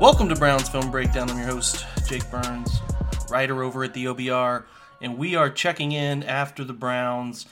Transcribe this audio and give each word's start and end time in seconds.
Welcome 0.00 0.28
to 0.28 0.36
Browns 0.36 0.68
Film 0.68 0.92
Breakdown. 0.92 1.28
I'm 1.28 1.38
your 1.38 1.48
host, 1.48 1.84
Jake 2.06 2.30
Burns, 2.30 2.70
writer 3.28 3.64
over 3.64 3.82
at 3.82 3.94
the 3.94 4.04
OBR, 4.04 4.62
and 5.02 5.18
we 5.18 5.34
are 5.34 5.50
checking 5.50 5.90
in 5.90 6.22
after 6.22 6.62
the 6.62 6.72
Browns' 6.72 7.46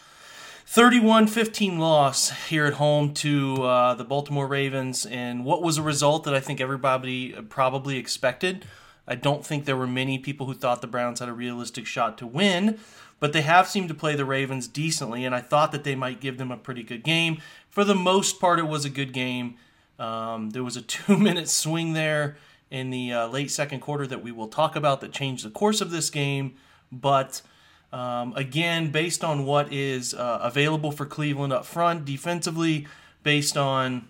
31 0.65 1.27
15 1.27 1.81
loss 1.81 2.49
here 2.49 2.65
at 2.65 2.75
home 2.75 3.13
to 3.15 3.65
uh, 3.65 3.95
the 3.95 4.05
Baltimore 4.05 4.47
Ravens, 4.47 5.05
and 5.07 5.45
what 5.45 5.61
was 5.61 5.77
a 5.77 5.83
result 5.83 6.23
that 6.23 6.35
I 6.35 6.41
think 6.41 6.61
everybody 6.61 7.33
probably 7.49 7.99
expected. 7.99 8.65
I 9.09 9.17
don't 9.17 9.45
think 9.45 9.65
there 9.65 9.77
were 9.77 9.89
many 9.89 10.17
people 10.17 10.47
who 10.47 10.55
thought 10.55 10.83
the 10.83 10.87
Browns 10.87 11.19
had 11.19 11.29
a 11.29 11.33
realistic 11.33 11.85
shot 11.85 12.17
to 12.19 12.29
win, 12.29 12.79
but 13.19 13.33
they 13.33 13.43
have 13.43 13.67
seemed 13.67 13.89
to 13.89 13.95
play 13.95 14.15
the 14.15 14.25
Ravens 14.25 14.69
decently, 14.69 15.25
and 15.25 15.35
I 15.35 15.41
thought 15.41 15.73
that 15.73 15.83
they 15.83 15.97
might 15.97 16.21
give 16.21 16.39
them 16.39 16.53
a 16.53 16.57
pretty 16.57 16.85
good 16.85 17.03
game. 17.03 17.43
For 17.69 17.83
the 17.83 17.97
most 17.97 18.41
part, 18.41 18.61
it 18.61 18.69
was 18.69 18.85
a 18.85 18.91
good 18.91 19.13
game. 19.13 19.57
Um, 19.99 20.51
there 20.51 20.65
was 20.65 20.77
a 20.77 20.83
two 20.83 21.17
minute 21.17 21.49
swing 21.49 21.93
there 21.93 22.37
in 22.71 22.91
the 22.91 23.13
uh, 23.13 23.27
late 23.29 23.51
second 23.51 23.81
quarter 23.81 24.07
that 24.07 24.23
we 24.23 24.33
will 24.33 24.49
talk 24.49 24.77
about 24.77 25.01
that 25.01 25.13
changed 25.13 25.45
the 25.45 25.51
course 25.51 25.81
of 25.81 25.91
this 25.91 26.11
game, 26.11 26.55
but. 26.91 27.43
Um, 27.93 28.35
again, 28.35 28.91
based 28.91 29.23
on 29.23 29.47
what 29.47 29.73
is 29.73 30.13
uh, 30.13 30.41
available 30.43 30.91
for 30.91 31.07
Cleveland 31.07 31.53
up 31.53 31.65
front 31.65 32.05
defensively, 32.05 32.87
based 33.23 33.57
on 33.57 34.09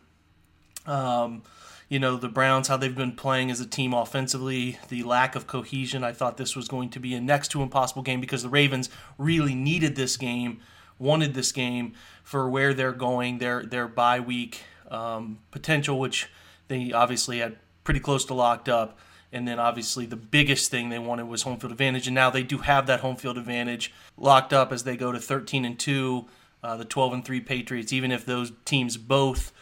um, 0.86 1.42
you 1.88 1.98
know 1.98 2.16
the 2.16 2.28
Browns 2.28 2.68
how 2.68 2.76
they've 2.76 2.94
been 2.94 3.12
playing 3.12 3.50
as 3.50 3.60
a 3.60 3.66
team 3.66 3.94
offensively, 3.94 4.78
the 4.88 5.02
lack 5.02 5.36
of 5.36 5.46
cohesion, 5.46 6.02
I 6.02 6.12
thought 6.12 6.36
this 6.36 6.56
was 6.56 6.68
going 6.68 6.90
to 6.90 7.00
be 7.00 7.14
a 7.14 7.20
next 7.20 7.48
to 7.48 7.62
impossible 7.62 8.02
game 8.02 8.20
because 8.20 8.42
the 8.42 8.48
Ravens 8.48 8.88
really 9.18 9.54
needed 9.54 9.94
this 9.94 10.16
game, 10.16 10.60
wanted 10.98 11.34
this 11.34 11.52
game 11.52 11.94
for 12.24 12.48
where 12.48 12.74
they're 12.74 12.92
going, 12.92 13.38
their 13.38 13.62
their 13.62 13.86
bye 13.86 14.20
week 14.20 14.64
um, 14.90 15.38
potential, 15.50 15.98
which 15.98 16.28
they 16.68 16.92
obviously 16.92 17.38
had 17.38 17.56
pretty 17.84 18.00
close 18.00 18.24
to 18.26 18.34
locked 18.34 18.68
up. 18.68 18.98
And 19.32 19.46
then 19.46 19.58
obviously 19.58 20.06
the 20.06 20.16
biggest 20.16 20.70
thing 20.70 20.88
they 20.88 20.98
wanted 20.98 21.26
was 21.26 21.42
home 21.42 21.58
field 21.58 21.72
advantage, 21.72 22.06
and 22.06 22.14
now 22.14 22.30
they 22.30 22.42
do 22.42 22.58
have 22.58 22.86
that 22.86 23.00
home 23.00 23.16
field 23.16 23.36
advantage 23.36 23.92
locked 24.16 24.52
up 24.52 24.72
as 24.72 24.84
they 24.84 24.96
go 24.96 25.12
to 25.12 25.18
13 25.18 25.64
and 25.64 25.78
two, 25.78 26.26
uh, 26.62 26.76
the 26.76 26.84
12 26.84 27.12
and 27.12 27.24
three 27.24 27.40
Patriots. 27.40 27.92
Even 27.92 28.12
if 28.12 28.24
those 28.24 28.52
teams 28.64 28.96
both 28.96 29.52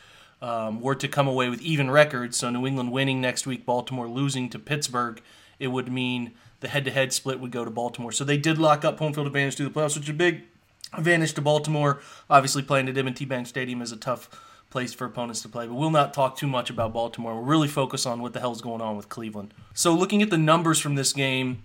um, 0.42 0.80
were 0.80 0.94
to 0.94 1.08
come 1.08 1.26
away 1.26 1.48
with 1.48 1.62
even 1.62 1.90
records, 1.90 2.36
so 2.36 2.50
New 2.50 2.66
England 2.66 2.92
winning 2.92 3.20
next 3.20 3.46
week, 3.46 3.64
Baltimore 3.64 4.08
losing 4.08 4.50
to 4.50 4.58
Pittsburgh, 4.58 5.20
it 5.58 5.68
would 5.68 5.90
mean 5.90 6.32
the 6.60 6.68
head-to-head 6.68 7.12
split 7.12 7.40
would 7.40 7.50
go 7.50 7.64
to 7.64 7.70
Baltimore. 7.70 8.12
So 8.12 8.24
they 8.24 8.38
did 8.38 8.58
lock 8.58 8.84
up 8.84 8.98
home 8.98 9.12
field 9.12 9.26
advantage 9.26 9.56
through 9.56 9.68
the 9.68 9.80
playoffs, 9.80 9.96
which 9.96 10.04
is 10.04 10.10
a 10.10 10.14
big 10.14 10.42
advantage 10.92 11.32
to 11.34 11.40
Baltimore. 11.40 12.00
Obviously, 12.28 12.62
playing 12.62 12.88
at 12.88 12.96
M&T 12.96 13.24
Bank 13.24 13.46
Stadium 13.46 13.82
is 13.82 13.92
a 13.92 13.96
tough 13.96 14.28
place 14.74 14.92
for 14.92 15.04
opponents 15.04 15.40
to 15.40 15.48
play. 15.48 15.68
But 15.68 15.74
we'll 15.74 15.92
not 15.92 16.12
talk 16.12 16.36
too 16.36 16.48
much 16.48 16.68
about 16.68 16.92
Baltimore. 16.92 17.34
We'll 17.36 17.44
really 17.44 17.68
focus 17.68 18.06
on 18.06 18.20
what 18.20 18.32
the 18.32 18.40
hell's 18.40 18.60
going 18.60 18.80
on 18.80 18.96
with 18.96 19.08
Cleveland. 19.08 19.54
So 19.72 19.94
looking 19.94 20.20
at 20.20 20.30
the 20.30 20.36
numbers 20.36 20.80
from 20.80 20.96
this 20.96 21.12
game, 21.12 21.64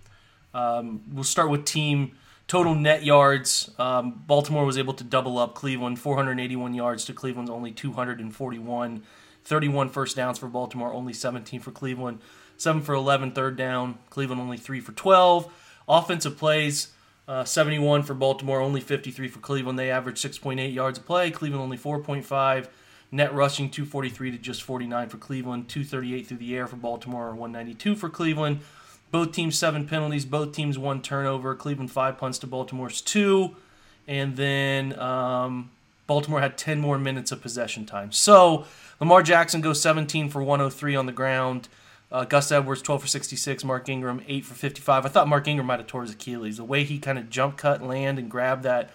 um, 0.54 1.02
we'll 1.12 1.24
start 1.24 1.50
with 1.50 1.64
team 1.64 2.12
total 2.46 2.72
net 2.72 3.02
yards. 3.02 3.72
Um, 3.80 4.22
Baltimore 4.28 4.64
was 4.64 4.78
able 4.78 4.94
to 4.94 5.02
double 5.02 5.38
up 5.38 5.56
Cleveland, 5.56 5.98
481 5.98 6.72
yards 6.72 7.04
to 7.06 7.12
Cleveland's 7.12 7.50
only 7.50 7.72
241. 7.72 9.02
31 9.42 9.88
first 9.88 10.14
downs 10.14 10.38
for 10.38 10.46
Baltimore, 10.46 10.92
only 10.92 11.12
17 11.12 11.58
for 11.58 11.72
Cleveland. 11.72 12.20
7 12.58 12.80
for 12.80 12.94
11 12.94 13.32
third 13.32 13.56
down. 13.56 13.98
Cleveland 14.10 14.40
only 14.40 14.56
3 14.56 14.78
for 14.78 14.92
12. 14.92 15.52
Offensive 15.88 16.38
plays. 16.38 16.92
Uh, 17.26 17.44
71 17.44 18.04
for 18.04 18.14
Baltimore, 18.14 18.60
only 18.60 18.80
53 18.80 19.26
for 19.26 19.40
Cleveland. 19.40 19.80
They 19.80 19.90
averaged 19.90 20.24
6.8 20.24 20.72
yards 20.72 20.98
a 20.98 21.02
play. 21.02 21.32
Cleveland 21.32 21.62
only 21.64 21.76
4.5. 21.76 22.68
Net 23.12 23.34
rushing 23.34 23.70
243 23.70 24.30
to 24.32 24.38
just 24.38 24.62
49 24.62 25.08
for 25.08 25.16
Cleveland, 25.16 25.68
238 25.68 26.26
through 26.26 26.36
the 26.36 26.56
air 26.56 26.66
for 26.66 26.76
Baltimore, 26.76 27.30
192 27.30 27.96
for 27.96 28.08
Cleveland. 28.08 28.60
Both 29.10 29.32
teams 29.32 29.58
seven 29.58 29.88
penalties, 29.88 30.24
both 30.24 30.52
teams 30.52 30.78
one 30.78 31.02
turnover. 31.02 31.54
Cleveland 31.56 31.90
five 31.90 32.16
punts 32.18 32.38
to 32.38 32.46
Baltimore's 32.46 33.00
two, 33.00 33.56
and 34.06 34.36
then 34.36 34.96
um, 35.00 35.70
Baltimore 36.06 36.40
had 36.40 36.56
10 36.56 36.80
more 36.80 36.98
minutes 36.98 37.32
of 37.32 37.42
possession 37.42 37.86
time. 37.86 38.12
So 38.12 38.66
Lamar 39.00 39.22
Jackson 39.22 39.60
goes 39.60 39.82
17 39.82 40.28
for 40.28 40.42
103 40.42 40.94
on 40.94 41.06
the 41.06 41.12
ground. 41.12 41.68
Uh, 42.12 42.24
Gus 42.24 42.50
Edwards 42.50 42.82
12 42.82 43.02
for 43.02 43.08
66. 43.08 43.64
Mark 43.64 43.88
Ingram 43.88 44.22
8 44.26 44.44
for 44.44 44.54
55. 44.54 45.06
I 45.06 45.08
thought 45.08 45.28
Mark 45.28 45.46
Ingram 45.48 45.66
might 45.66 45.78
have 45.78 45.86
tore 45.86 46.02
his 46.02 46.12
Achilles. 46.12 46.56
The 46.56 46.64
way 46.64 46.84
he 46.84 46.98
kind 46.98 47.18
of 47.18 47.30
jump 47.30 47.56
cut, 47.56 47.82
land, 47.82 48.18
and 48.18 48.30
grabbed 48.30 48.62
that 48.64 48.90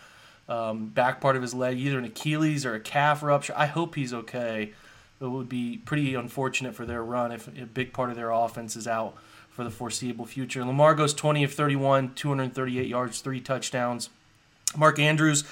um, 0.48 0.88
back 0.88 1.22
part 1.22 1.36
of 1.36 1.42
his 1.42 1.54
leg, 1.54 1.78
either 1.78 1.98
an 1.98 2.06
Achilles 2.06 2.66
or 2.66 2.76
a 2.76 2.80
calf 2.80 3.24
rupture. 3.24 3.54
I 3.56 3.66
hope 3.66 3.96
he's 3.96 4.14
okay. 4.14 4.74
It 5.20 5.28
would 5.28 5.50
be 5.50 5.78
pretty 5.78 6.14
unfortunate 6.14 6.76
for 6.76 6.86
their 6.86 7.04
run 7.04 7.32
if 7.32 7.48
a 7.48 7.66
big 7.66 7.94
part 7.94 8.10
of 8.10 8.16
their 8.16 8.32
offense 8.32 8.76
is 8.76 8.88
out 8.88 9.16
for 9.50 9.64
the 9.64 9.72
foreseeable 9.72 10.26
future. 10.26 10.64
Lamar 10.66 10.94
goes 10.94 11.14
20 11.14 11.44
of 11.46 11.54
31, 11.54 12.14
238 12.14 12.88
yards, 12.88 13.22
three 13.22 13.40
touchdowns. 13.40 14.10
Mark 14.76 15.00
Andrews, 15.00 15.46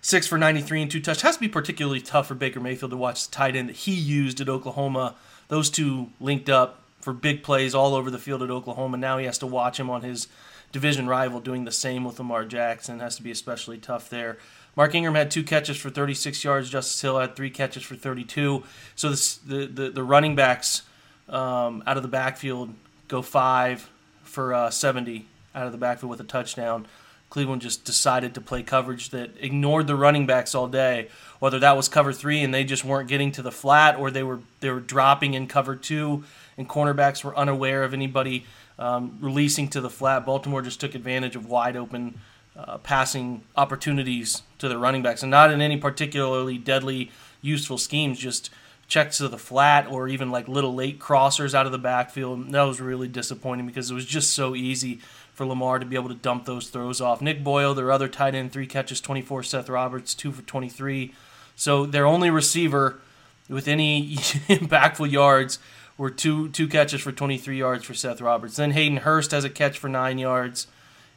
six 0.00 0.26
for 0.26 0.38
93 0.38 0.82
and 0.82 0.90
two 0.90 1.00
touchdowns. 1.00 1.22
Has 1.22 1.36
to 1.36 1.40
be 1.40 1.48
particularly 1.48 2.00
tough 2.00 2.28
for 2.28 2.34
Baker 2.34 2.60
Mayfield 2.60 2.90
to 2.92 2.96
watch 2.96 3.26
the 3.26 3.32
tight 3.32 3.54
end 3.54 3.68
that 3.68 3.76
he 3.76 3.92
used 3.92 4.40
at 4.40 4.48
Oklahoma. 4.48 5.14
Those 5.48 5.68
two 5.68 6.08
linked 6.18 6.48
up 6.48 6.82
for 7.00 7.12
big 7.12 7.42
plays 7.42 7.74
all 7.74 7.94
over 7.94 8.10
the 8.10 8.18
field 8.18 8.42
at 8.42 8.50
Oklahoma. 8.50 8.96
Now 8.96 9.18
he 9.18 9.26
has 9.26 9.38
to 9.38 9.46
watch 9.46 9.78
him 9.78 9.90
on 9.90 10.00
his 10.00 10.28
division 10.72 11.06
rival 11.06 11.38
doing 11.40 11.64
the 11.64 11.72
same 11.72 12.04
with 12.04 12.18
Lamar 12.18 12.44
Jackson. 12.44 13.00
Has 13.00 13.16
to 13.16 13.22
be 13.22 13.30
especially 13.30 13.78
tough 13.78 14.08
there. 14.08 14.38
Mark 14.74 14.94
Ingram 14.94 15.14
had 15.14 15.30
two 15.30 15.44
catches 15.44 15.76
for 15.76 15.90
36 15.90 16.42
yards. 16.42 16.70
Justice 16.70 17.00
Hill 17.00 17.18
had 17.18 17.36
three 17.36 17.50
catches 17.50 17.82
for 17.82 17.94
32. 17.94 18.64
So 18.96 19.10
this, 19.10 19.36
the, 19.36 19.66
the, 19.66 19.90
the 19.90 20.02
running 20.02 20.34
backs 20.34 20.82
um, 21.28 21.82
out 21.86 21.98
of 21.98 22.02
the 22.02 22.08
backfield 22.08 22.74
go 23.08 23.20
five 23.20 23.90
for 24.24 24.54
uh, 24.54 24.70
70 24.70 25.26
out 25.54 25.66
of 25.66 25.72
the 25.72 25.78
backfield 25.78 26.10
with 26.10 26.20
a 26.20 26.24
touchdown. 26.24 26.86
Cleveland 27.28 27.62
just 27.62 27.84
decided 27.84 28.34
to 28.34 28.40
play 28.42 28.62
coverage 28.62 29.10
that 29.10 29.30
ignored 29.40 29.86
the 29.86 29.96
running 29.96 30.26
backs 30.26 30.54
all 30.54 30.68
day, 30.68 31.08
whether 31.38 31.58
that 31.58 31.76
was 31.76 31.88
cover 31.88 32.12
three 32.12 32.42
and 32.42 32.52
they 32.52 32.62
just 32.62 32.84
weren't 32.84 33.08
getting 33.08 33.32
to 33.32 33.40
the 33.40 33.50
flat, 33.50 33.96
or 33.96 34.10
they 34.10 34.22
were 34.22 34.40
they 34.60 34.70
were 34.70 34.80
dropping 34.80 35.32
in 35.32 35.46
cover 35.46 35.74
two, 35.74 36.24
and 36.58 36.68
cornerbacks 36.68 37.24
were 37.24 37.34
unaware 37.34 37.84
of 37.84 37.94
anybody 37.94 38.44
um, 38.82 39.16
releasing 39.20 39.68
to 39.68 39.80
the 39.80 39.88
flat. 39.88 40.26
Baltimore 40.26 40.60
just 40.60 40.80
took 40.80 40.96
advantage 40.96 41.36
of 41.36 41.46
wide 41.46 41.76
open 41.76 42.18
uh, 42.56 42.78
passing 42.78 43.42
opportunities 43.56 44.42
to 44.58 44.68
the 44.68 44.76
running 44.76 45.02
backs, 45.02 45.22
and 45.22 45.30
not 45.30 45.52
in 45.52 45.60
any 45.60 45.76
particularly 45.76 46.58
deadly, 46.58 47.10
useful 47.40 47.78
schemes. 47.78 48.18
Just 48.18 48.50
checks 48.88 49.18
to 49.18 49.28
the 49.28 49.38
flat 49.38 49.86
or 49.86 50.08
even 50.08 50.30
like 50.30 50.48
little 50.48 50.74
late 50.74 50.98
crossers 50.98 51.54
out 51.54 51.64
of 51.64 51.72
the 51.72 51.78
backfield. 51.78 52.50
That 52.50 52.62
was 52.62 52.80
really 52.80 53.08
disappointing 53.08 53.66
because 53.66 53.90
it 53.90 53.94
was 53.94 54.04
just 54.04 54.32
so 54.32 54.56
easy 54.56 54.98
for 55.32 55.46
Lamar 55.46 55.78
to 55.78 55.86
be 55.86 55.96
able 55.96 56.08
to 56.08 56.14
dump 56.14 56.44
those 56.44 56.68
throws 56.68 57.00
off. 57.00 57.22
Nick 57.22 57.42
Boyle, 57.44 57.74
their 57.74 57.92
other 57.92 58.08
tight 58.08 58.34
end, 58.34 58.52
three 58.52 58.66
catches, 58.66 59.00
24. 59.00 59.44
Seth 59.44 59.68
Roberts, 59.68 60.12
two 60.12 60.32
for 60.32 60.42
23. 60.42 61.14
So 61.54 61.86
their 61.86 62.04
only 62.04 62.30
receiver 62.30 63.00
with 63.48 63.68
any 63.68 64.16
impactful 64.16 65.10
yards 65.10 65.58
were 66.02 66.10
two 66.10 66.48
two 66.48 66.66
catches 66.66 67.00
for 67.00 67.12
23 67.12 67.56
yards 67.56 67.84
for 67.84 67.94
Seth 67.94 68.20
Roberts. 68.20 68.56
Then 68.56 68.72
Hayden 68.72 68.96
Hurst 68.98 69.30
has 69.30 69.44
a 69.44 69.48
catch 69.48 69.78
for 69.78 69.88
nine 69.88 70.18
yards, 70.18 70.66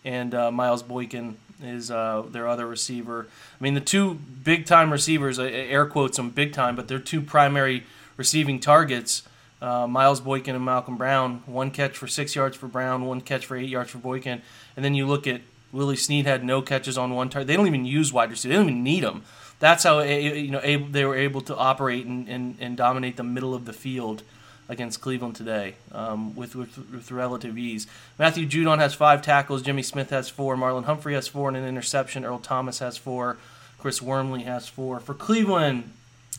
and 0.04 0.36
uh, 0.36 0.52
Miles 0.52 0.84
Boykin 0.84 1.38
is 1.60 1.90
uh, 1.90 2.22
their 2.30 2.48
other 2.48 2.68
receiver. 2.68 3.26
I 3.60 3.64
mean, 3.64 3.74
the 3.74 3.82
two 3.82 4.14
big 4.14 4.68
time 4.68 4.92
receivers, 4.92 5.40
air 5.40 5.88
quotes 5.88 6.18
them 6.18 6.30
big 6.30 6.54
time, 6.54 6.76
but 6.76 6.88
they're 6.88 7.00
two 7.00 7.22
primary 7.22 7.84
receiving 8.16 8.60
targets. 8.60 9.24
Uh, 9.60 9.88
Miles 9.88 10.22
Boykin 10.22 10.56
and 10.56 10.64
Malcolm 10.64 10.98
Brown, 10.98 11.42
one 11.48 11.72
catch 11.72 11.98
for 11.98 12.06
six 12.06 12.36
yards 12.36 12.56
for 12.56 12.68
Brown, 12.68 13.06
one 13.06 13.22
catch 13.22 13.44
for 13.44 13.58
eight 13.58 13.70
yards 13.70 13.90
for 13.90 13.98
Boykin. 13.98 14.44
And 14.76 14.86
then 14.86 14.94
you 14.94 15.08
look 15.08 15.26
at 15.26 15.42
Willie 15.72 15.96
Snead 15.96 16.28
had 16.28 16.44
no 16.44 16.62
catches 16.62 16.96
on 16.96 17.16
one 17.16 17.30
target. 17.30 17.48
They 17.48 17.58
don't 17.58 17.66
even 17.66 17.86
use 17.86 18.14
wide 18.14 18.30
receivers. 18.30 18.54
They 18.54 18.60
don't 18.60 18.70
even 18.70 18.84
need 18.84 19.04
them. 19.04 19.24
That's 19.58 19.84
how 19.84 20.02
you 20.02 20.52
know 20.52 20.62
they 20.92 21.06
were 21.06 21.16
able 21.16 21.42
to 21.42 21.56
operate 21.56 22.06
and, 22.06 22.30
and, 22.30 22.58
and 22.60 22.78
dominate 22.78 23.18
the 23.18 23.24
middle 23.24 23.56
of 23.56 23.66
the 23.66 23.74
field 23.74 24.22
against 24.68 25.02
Cleveland 25.02 25.36
today 25.36 25.76
um, 25.92 26.36
with, 26.36 26.56
with, 26.56 26.78
with 26.92 27.12
relative 27.12 27.58
ease. 27.58 27.88
Matthew 28.18 28.48
Judon 28.48 28.80
has 28.80 28.94
five 28.94 29.22
tackles. 29.22 29.62
Jimmy 29.62 29.84
Smith 29.84 30.10
has 30.10 30.30
four. 30.30 30.56
Marlon 30.56 30.86
Humphrey 30.86 31.14
has 31.14 31.28
four 31.28 31.48
and 31.48 31.58
an 31.58 31.66
interception. 31.66 32.26
Earl 32.26 32.40
Thomas 32.40 32.80
has 32.80 32.98
four. 32.98 33.38
Chris 33.78 34.02
Wormley 34.02 34.44
has 34.44 34.68
four. 34.68 35.00
For 35.00 35.14
Cleveland, 35.14 35.92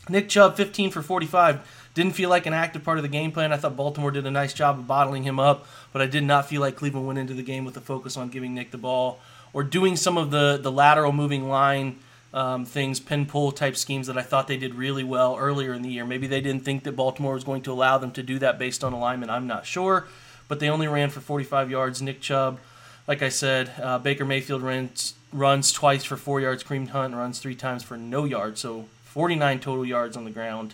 Nick 0.09 0.29
Chubb 0.29 0.57
15 0.57 0.91
for 0.91 1.01
45. 1.01 1.89
Didn't 1.93 2.13
feel 2.13 2.29
like 2.29 2.45
an 2.45 2.53
active 2.53 2.83
part 2.83 2.97
of 2.97 3.03
the 3.03 3.09
game 3.09 3.31
plan. 3.31 3.53
I 3.53 3.57
thought 3.57 3.75
Baltimore 3.75 4.11
did 4.11 4.25
a 4.25 4.31
nice 4.31 4.53
job 4.53 4.77
of 4.77 4.87
bottling 4.87 5.23
him 5.23 5.39
up, 5.39 5.65
but 5.93 6.01
I 6.01 6.05
did 6.05 6.23
not 6.23 6.47
feel 6.47 6.61
like 6.61 6.75
Cleveland 6.75 7.07
went 7.07 7.19
into 7.19 7.33
the 7.33 7.43
game 7.43 7.65
with 7.65 7.77
a 7.77 7.81
focus 7.81 8.17
on 8.17 8.29
giving 8.29 8.53
Nick 8.53 8.71
the 8.71 8.77
ball 8.77 9.19
or 9.53 9.63
doing 9.63 9.95
some 9.95 10.17
of 10.17 10.29
the, 10.29 10.59
the 10.61 10.71
lateral 10.71 11.11
moving 11.11 11.49
line 11.49 11.97
um, 12.33 12.65
things, 12.65 12.99
pin 12.99 13.25
pull 13.25 13.51
type 13.51 13.75
schemes 13.75 14.07
that 14.07 14.17
I 14.17 14.21
thought 14.21 14.47
they 14.47 14.57
did 14.57 14.75
really 14.75 15.03
well 15.03 15.37
earlier 15.37 15.73
in 15.73 15.81
the 15.81 15.89
year. 15.89 16.05
Maybe 16.05 16.27
they 16.27 16.41
didn't 16.41 16.65
think 16.65 16.83
that 16.83 16.95
Baltimore 16.95 17.33
was 17.33 17.43
going 17.43 17.61
to 17.63 17.71
allow 17.71 17.97
them 17.97 18.11
to 18.11 18.23
do 18.23 18.39
that 18.39 18.59
based 18.59 18.83
on 18.83 18.93
alignment. 18.93 19.31
I'm 19.31 19.47
not 19.47 19.65
sure, 19.65 20.07
but 20.47 20.59
they 20.59 20.69
only 20.69 20.87
ran 20.87 21.09
for 21.09 21.21
45 21.21 21.71
yards. 21.71 22.01
Nick 22.01 22.21
Chubb, 22.21 22.59
like 23.07 23.21
I 23.21 23.29
said, 23.29 23.71
uh, 23.81 23.99
Baker 23.99 24.25
Mayfield 24.25 24.61
runs 24.61 25.13
runs 25.33 25.71
twice 25.71 26.03
for 26.03 26.17
four 26.17 26.39
yards. 26.39 26.63
Kareem 26.63 26.89
Hunt 26.89 27.13
runs 27.13 27.39
three 27.39 27.55
times 27.55 27.83
for 27.83 27.97
no 27.97 28.23
yards, 28.25 28.61
so 28.61 28.85
49 29.03 29.59
total 29.59 29.85
yards 29.85 30.15
on 30.15 30.25
the 30.25 30.31
ground. 30.31 30.73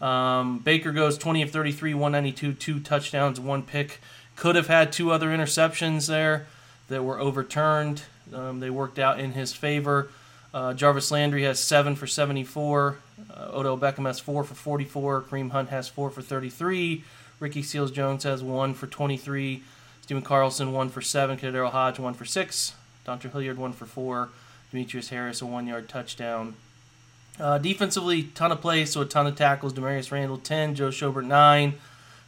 Um, 0.00 0.58
Baker 0.60 0.92
goes 0.92 1.18
20 1.18 1.42
of 1.42 1.50
33, 1.50 1.94
192, 1.94 2.52
two 2.54 2.80
touchdowns, 2.80 3.40
one 3.40 3.62
pick. 3.62 4.00
Could 4.36 4.54
have 4.54 4.68
had 4.68 4.92
two 4.92 5.10
other 5.10 5.28
interceptions 5.28 6.06
there 6.06 6.46
that 6.88 7.02
were 7.02 7.18
overturned. 7.18 8.02
Um, 8.32 8.60
they 8.60 8.70
worked 8.70 8.98
out 8.98 9.18
in 9.18 9.32
his 9.32 9.52
favor. 9.52 10.10
Uh, 10.58 10.74
Jarvis 10.74 11.12
Landry 11.12 11.44
has 11.44 11.60
seven 11.60 11.94
for 11.94 12.08
74. 12.08 12.98
Uh, 13.30 13.48
Odell 13.52 13.78
Beckham 13.78 14.06
has 14.06 14.18
four 14.18 14.42
for 14.42 14.56
44. 14.56 15.22
Kareem 15.22 15.52
Hunt 15.52 15.68
has 15.68 15.86
four 15.86 16.10
for 16.10 16.20
33. 16.20 17.04
Ricky 17.38 17.62
Seals 17.62 17.92
Jones 17.92 18.24
has 18.24 18.42
one 18.42 18.74
for 18.74 18.88
23. 18.88 19.62
Stephen 20.02 20.22
Carlson 20.24 20.72
one 20.72 20.88
for 20.88 21.00
seven. 21.00 21.36
KhaDarel 21.38 21.70
Hodge 21.70 22.00
one 22.00 22.12
for 22.12 22.24
six. 22.24 22.74
Dontre 23.06 23.30
Hilliard 23.30 23.56
one 23.56 23.72
for 23.72 23.86
four. 23.86 24.30
Demetrius 24.72 25.10
Harris 25.10 25.40
a 25.40 25.46
one 25.46 25.68
yard 25.68 25.88
touchdown. 25.88 26.56
Uh, 27.38 27.58
defensively, 27.58 28.24
ton 28.24 28.50
of 28.50 28.60
plays, 28.60 28.90
so 28.90 29.02
a 29.02 29.06
ton 29.06 29.28
of 29.28 29.36
tackles. 29.36 29.72
Damarious 29.72 30.10
Randall 30.10 30.38
ten. 30.38 30.74
Joe 30.74 30.88
Schobert 30.88 31.24
nine. 31.24 31.74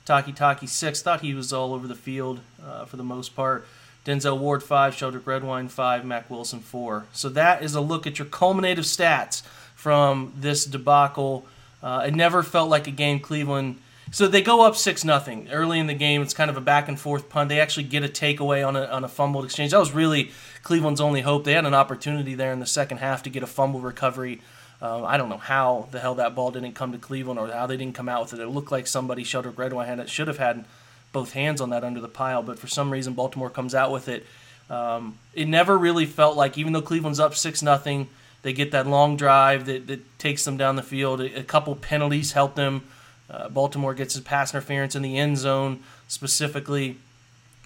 Takitaki 0.06 0.68
six. 0.68 1.02
Thought 1.02 1.22
he 1.22 1.34
was 1.34 1.52
all 1.52 1.74
over 1.74 1.88
the 1.88 1.96
field 1.96 2.38
uh, 2.64 2.84
for 2.84 2.96
the 2.96 3.02
most 3.02 3.34
part. 3.34 3.66
Denzel 4.04 4.38
Ward 4.38 4.62
5, 4.62 4.94
Sheldrick 4.94 5.26
Redwine 5.26 5.68
5, 5.68 6.04
Mack 6.04 6.30
Wilson 6.30 6.60
4. 6.60 7.06
So 7.12 7.28
that 7.30 7.62
is 7.62 7.74
a 7.74 7.80
look 7.80 8.06
at 8.06 8.18
your 8.18 8.26
culminative 8.26 8.84
stats 8.84 9.42
from 9.74 10.32
this 10.36 10.64
debacle. 10.64 11.46
Uh, 11.82 12.04
it 12.06 12.14
never 12.14 12.42
felt 12.42 12.70
like 12.70 12.86
a 12.86 12.90
game 12.90 13.20
Cleveland. 13.20 13.78
So 14.10 14.26
they 14.26 14.42
go 14.42 14.62
up 14.64 14.74
6 14.74 15.04
nothing 15.04 15.48
early 15.50 15.78
in 15.78 15.86
the 15.86 15.94
game. 15.94 16.20
It's 16.22 16.34
kind 16.34 16.50
of 16.50 16.56
a 16.56 16.60
back 16.60 16.88
and 16.88 16.98
forth 16.98 17.28
punt. 17.28 17.48
They 17.48 17.60
actually 17.60 17.84
get 17.84 18.02
a 18.02 18.08
takeaway 18.08 18.66
on 18.66 18.74
a, 18.74 18.84
on 18.86 19.04
a 19.04 19.08
fumbled 19.08 19.44
exchange. 19.44 19.70
That 19.70 19.78
was 19.78 19.92
really 19.92 20.32
Cleveland's 20.62 21.00
only 21.00 21.20
hope. 21.20 21.44
They 21.44 21.52
had 21.52 21.64
an 21.64 21.74
opportunity 21.74 22.34
there 22.34 22.52
in 22.52 22.58
the 22.58 22.66
second 22.66 22.98
half 22.98 23.22
to 23.24 23.30
get 23.30 23.42
a 23.42 23.46
fumble 23.46 23.80
recovery. 23.80 24.40
Uh, 24.82 25.04
I 25.04 25.16
don't 25.16 25.28
know 25.28 25.38
how 25.38 25.88
the 25.90 26.00
hell 26.00 26.14
that 26.16 26.34
ball 26.34 26.50
didn't 26.50 26.72
come 26.72 26.92
to 26.92 26.98
Cleveland 26.98 27.38
or 27.38 27.48
how 27.48 27.66
they 27.66 27.76
didn't 27.76 27.94
come 27.94 28.08
out 28.08 28.22
with 28.22 28.32
it. 28.32 28.40
It 28.42 28.48
looked 28.48 28.72
like 28.72 28.86
somebody, 28.86 29.24
Sheldrick 29.24 29.58
Redwine, 29.58 29.86
had 29.86 30.00
it, 30.00 30.08
should 30.08 30.26
have 30.26 30.38
had 30.38 30.64
both 31.12 31.32
hands 31.32 31.60
on 31.60 31.70
that 31.70 31.84
under 31.84 32.00
the 32.00 32.08
pile, 32.08 32.42
but 32.42 32.58
for 32.58 32.66
some 32.66 32.90
reason 32.90 33.14
Baltimore 33.14 33.50
comes 33.50 33.74
out 33.74 33.90
with 33.90 34.08
it. 34.08 34.26
Um, 34.68 35.18
it 35.34 35.48
never 35.48 35.76
really 35.76 36.06
felt 36.06 36.36
like, 36.36 36.56
even 36.56 36.72
though 36.72 36.82
Cleveland's 36.82 37.18
up 37.18 37.34
six 37.34 37.60
nothing, 37.60 38.08
they 38.42 38.52
get 38.52 38.70
that 38.70 38.86
long 38.86 39.16
drive 39.16 39.66
that, 39.66 39.86
that 39.88 40.18
takes 40.18 40.44
them 40.44 40.56
down 40.56 40.76
the 40.76 40.82
field. 40.82 41.20
A, 41.20 41.42
couple 41.42 41.74
penalties 41.74 42.32
help 42.32 42.54
them. 42.54 42.84
Uh, 43.28 43.48
Baltimore 43.48 43.94
gets 43.94 44.16
a 44.16 44.22
pass 44.22 44.54
interference 44.54 44.94
in 44.94 45.02
the 45.02 45.18
end 45.18 45.38
zone 45.38 45.80
specifically. 46.08 46.96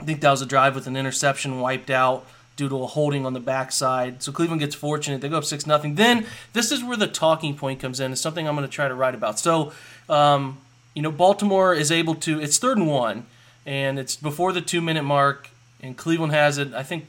I 0.00 0.04
think 0.04 0.20
that 0.22 0.30
was 0.30 0.42
a 0.42 0.46
drive 0.46 0.74
with 0.74 0.86
an 0.86 0.96
interception 0.96 1.60
wiped 1.60 1.90
out 1.90 2.26
due 2.56 2.68
to 2.68 2.82
a 2.82 2.86
holding 2.86 3.26
on 3.26 3.32
the 3.32 3.40
backside. 3.40 4.22
So 4.22 4.32
Cleveland 4.32 4.60
gets 4.60 4.74
fortunate. 4.74 5.20
They 5.20 5.28
go 5.28 5.38
up 5.38 5.44
6 5.44 5.66
nothing. 5.66 5.96
Then 5.96 6.26
this 6.52 6.72
is 6.72 6.82
where 6.82 6.96
the 6.96 7.06
talking 7.06 7.56
point 7.56 7.80
comes 7.80 8.00
in. 8.00 8.12
It's 8.12 8.20
something 8.20 8.48
I'm 8.48 8.56
going 8.56 8.66
to 8.66 8.72
try 8.72 8.88
to 8.88 8.94
write 8.94 9.14
about. 9.14 9.38
So, 9.38 9.72
um, 10.08 10.58
you 10.94 11.02
know, 11.02 11.10
Baltimore 11.10 11.74
is 11.74 11.90
able 11.92 12.14
to, 12.16 12.40
it's 12.40 12.58
third 12.58 12.78
and 12.78 12.88
one 12.88 13.26
and 13.66 13.98
it's 13.98 14.16
before 14.16 14.52
the 14.52 14.60
two 14.60 14.80
minute 14.80 15.04
mark. 15.04 15.50
And 15.80 15.96
Cleveland 15.96 16.32
has 16.32 16.56
it, 16.58 16.72
I 16.72 16.82
think, 16.82 17.06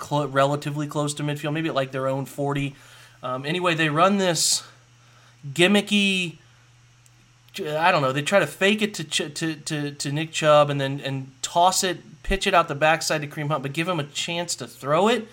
cl- 0.00 0.28
relatively 0.28 0.86
close 0.86 1.14
to 1.14 1.22
midfield, 1.22 1.52
maybe 1.52 1.68
at 1.68 1.74
like 1.74 1.92
their 1.92 2.08
own 2.08 2.24
40. 2.24 2.74
Um, 3.22 3.44
anyway, 3.44 3.74
they 3.74 3.88
run 3.88 4.18
this 4.18 4.62
gimmicky. 5.52 6.38
I 7.58 7.92
don't 7.92 8.02
know. 8.02 8.12
They 8.12 8.22
try 8.22 8.40
to 8.40 8.46
fake 8.46 8.82
it 8.82 8.94
to 8.94 9.04
to, 9.04 9.54
to, 9.54 9.90
to 9.92 10.12
Nick 10.12 10.32
Chubb 10.32 10.70
and 10.70 10.80
then 10.80 11.00
and 11.00 11.30
toss 11.42 11.84
it, 11.84 12.22
pitch 12.22 12.46
it 12.46 12.54
out 12.54 12.68
the 12.68 12.74
backside 12.74 13.20
to 13.20 13.26
Kareem 13.26 13.48
Hunt, 13.48 13.62
but 13.62 13.72
give 13.72 13.88
him 13.88 14.00
a 14.00 14.04
chance 14.04 14.54
to 14.56 14.66
throw 14.66 15.08
it. 15.08 15.28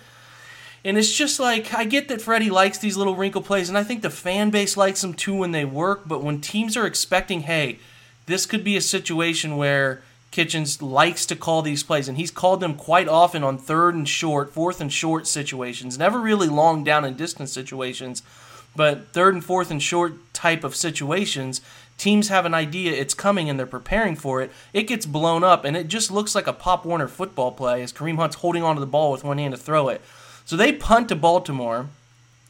And 0.84 0.98
it's 0.98 1.12
just 1.12 1.38
like 1.38 1.74
I 1.74 1.84
get 1.84 2.08
that 2.08 2.20
Freddie 2.20 2.50
likes 2.50 2.78
these 2.78 2.96
little 2.96 3.16
wrinkle 3.16 3.42
plays, 3.42 3.68
and 3.68 3.78
I 3.78 3.84
think 3.84 4.02
the 4.02 4.10
fan 4.10 4.50
base 4.50 4.76
likes 4.76 5.00
them 5.00 5.14
too 5.14 5.34
when 5.34 5.52
they 5.52 5.64
work. 5.64 6.02
But 6.06 6.22
when 6.22 6.40
teams 6.40 6.76
are 6.76 6.86
expecting, 6.86 7.42
hey, 7.42 7.78
this 8.26 8.46
could 8.46 8.64
be 8.64 8.76
a 8.76 8.80
situation 8.80 9.56
where 9.56 10.02
Kitchens 10.32 10.80
likes 10.80 11.26
to 11.26 11.36
call 11.36 11.60
these 11.60 11.82
plays, 11.82 12.08
and 12.08 12.16
he's 12.16 12.30
called 12.30 12.60
them 12.60 12.74
quite 12.74 13.06
often 13.06 13.44
on 13.44 13.58
third 13.58 13.94
and 13.94 14.08
short, 14.08 14.50
fourth 14.50 14.80
and 14.80 14.90
short 14.90 15.26
situations. 15.26 15.98
Never 15.98 16.18
really 16.18 16.48
long 16.48 16.82
down 16.82 17.04
and 17.04 17.18
distance 17.18 17.52
situations, 17.52 18.22
but 18.74 19.08
third 19.08 19.34
and 19.34 19.44
fourth 19.44 19.70
and 19.70 19.82
short 19.82 20.14
type 20.32 20.64
of 20.64 20.74
situations. 20.74 21.60
Teams 21.98 22.28
have 22.28 22.46
an 22.46 22.54
idea 22.54 22.92
it's 22.92 23.12
coming 23.12 23.50
and 23.50 23.58
they're 23.58 23.66
preparing 23.66 24.16
for 24.16 24.40
it. 24.40 24.50
It 24.72 24.84
gets 24.84 25.04
blown 25.04 25.44
up, 25.44 25.66
and 25.66 25.76
it 25.76 25.88
just 25.88 26.10
looks 26.10 26.34
like 26.34 26.46
a 26.46 26.54
Pop 26.54 26.86
Warner 26.86 27.08
football 27.08 27.52
play 27.52 27.82
as 27.82 27.92
Kareem 27.92 28.16
Hunt's 28.16 28.36
holding 28.36 28.62
onto 28.62 28.80
the 28.80 28.86
ball 28.86 29.12
with 29.12 29.24
one 29.24 29.36
hand 29.36 29.52
to 29.52 29.60
throw 29.60 29.88
it. 29.88 30.00
So 30.46 30.56
they 30.56 30.72
punt 30.72 31.10
to 31.10 31.14
Baltimore 31.14 31.90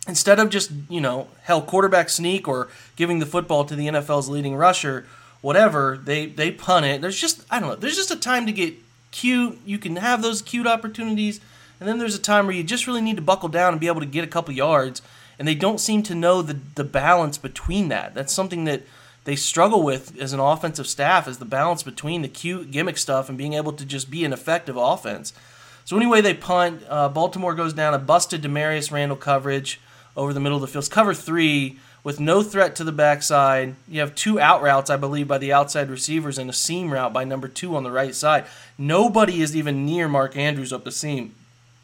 instead 0.06 0.38
of 0.38 0.50
just, 0.50 0.70
you 0.88 1.00
know, 1.00 1.26
hell, 1.42 1.60
quarterback 1.62 2.10
sneak 2.10 2.46
or 2.46 2.68
giving 2.94 3.18
the 3.18 3.26
football 3.26 3.64
to 3.64 3.74
the 3.74 3.88
NFL's 3.88 4.28
leading 4.28 4.54
rusher 4.54 5.04
whatever, 5.42 6.00
they 6.02 6.26
they 6.26 6.50
punt 6.50 6.86
it. 6.86 7.02
There's 7.02 7.20
just 7.20 7.44
I 7.50 7.60
don't 7.60 7.68
know. 7.68 7.76
There's 7.76 7.96
just 7.96 8.10
a 8.10 8.16
time 8.16 8.46
to 8.46 8.52
get 8.52 8.74
cute. 9.10 9.60
You 9.66 9.76
can 9.76 9.96
have 9.96 10.22
those 10.22 10.40
cute 10.40 10.66
opportunities, 10.66 11.40
and 11.78 11.86
then 11.86 11.98
there's 11.98 12.14
a 12.14 12.20
time 12.20 12.46
where 12.46 12.56
you 12.56 12.64
just 12.64 12.86
really 12.86 13.02
need 13.02 13.16
to 13.16 13.22
buckle 13.22 13.50
down 13.50 13.74
and 13.74 13.80
be 13.80 13.88
able 13.88 14.00
to 14.00 14.06
get 14.06 14.24
a 14.24 14.28
couple 14.28 14.54
yards. 14.54 15.02
And 15.38 15.48
they 15.48 15.54
don't 15.54 15.80
seem 15.80 16.02
to 16.04 16.14
know 16.14 16.40
the 16.40 16.58
the 16.74 16.84
balance 16.84 17.36
between 17.36 17.88
that. 17.88 18.14
That's 18.14 18.32
something 18.32 18.64
that 18.64 18.82
they 19.24 19.36
struggle 19.36 19.82
with 19.82 20.18
as 20.20 20.32
an 20.32 20.40
offensive 20.40 20.86
staff 20.86 21.28
is 21.28 21.38
the 21.38 21.44
balance 21.44 21.82
between 21.82 22.22
the 22.22 22.28
cute 22.28 22.70
gimmick 22.70 22.98
stuff 22.98 23.28
and 23.28 23.38
being 23.38 23.52
able 23.52 23.72
to 23.72 23.84
just 23.84 24.10
be 24.10 24.24
an 24.24 24.32
effective 24.32 24.76
offense. 24.76 25.32
So 25.84 25.96
anyway, 25.96 26.20
they 26.20 26.34
punt. 26.34 26.82
Uh, 26.88 27.08
Baltimore 27.08 27.54
goes 27.54 27.72
down 27.72 27.94
a 27.94 27.98
busted 27.98 28.42
Damarious 28.42 28.90
Randall 28.90 29.16
coverage 29.16 29.80
over 30.16 30.32
the 30.32 30.40
middle 30.40 30.56
of 30.56 30.62
the 30.62 30.68
field. 30.68 30.82
It's 30.82 30.88
Cover 30.88 31.14
three 31.14 31.78
with 32.04 32.18
no 32.18 32.42
threat 32.42 32.74
to 32.76 32.84
the 32.84 32.92
backside. 32.92 33.76
You 33.88 34.00
have 34.00 34.14
two 34.14 34.40
out 34.40 34.62
routes, 34.62 34.90
I 34.90 34.96
believe, 34.96 35.28
by 35.28 35.38
the 35.38 35.52
outside 35.52 35.90
receivers 35.90 36.38
and 36.38 36.50
a 36.50 36.52
seam 36.52 36.92
route 36.92 37.12
by 37.12 37.24
number 37.24 37.48
two 37.48 37.76
on 37.76 37.84
the 37.84 37.90
right 37.90 38.14
side. 38.14 38.44
Nobody 38.76 39.40
is 39.40 39.56
even 39.56 39.86
near 39.86 40.08
Mark 40.08 40.36
Andrews 40.36 40.72
up 40.72 40.84
the 40.84 40.90
seam. 40.90 41.34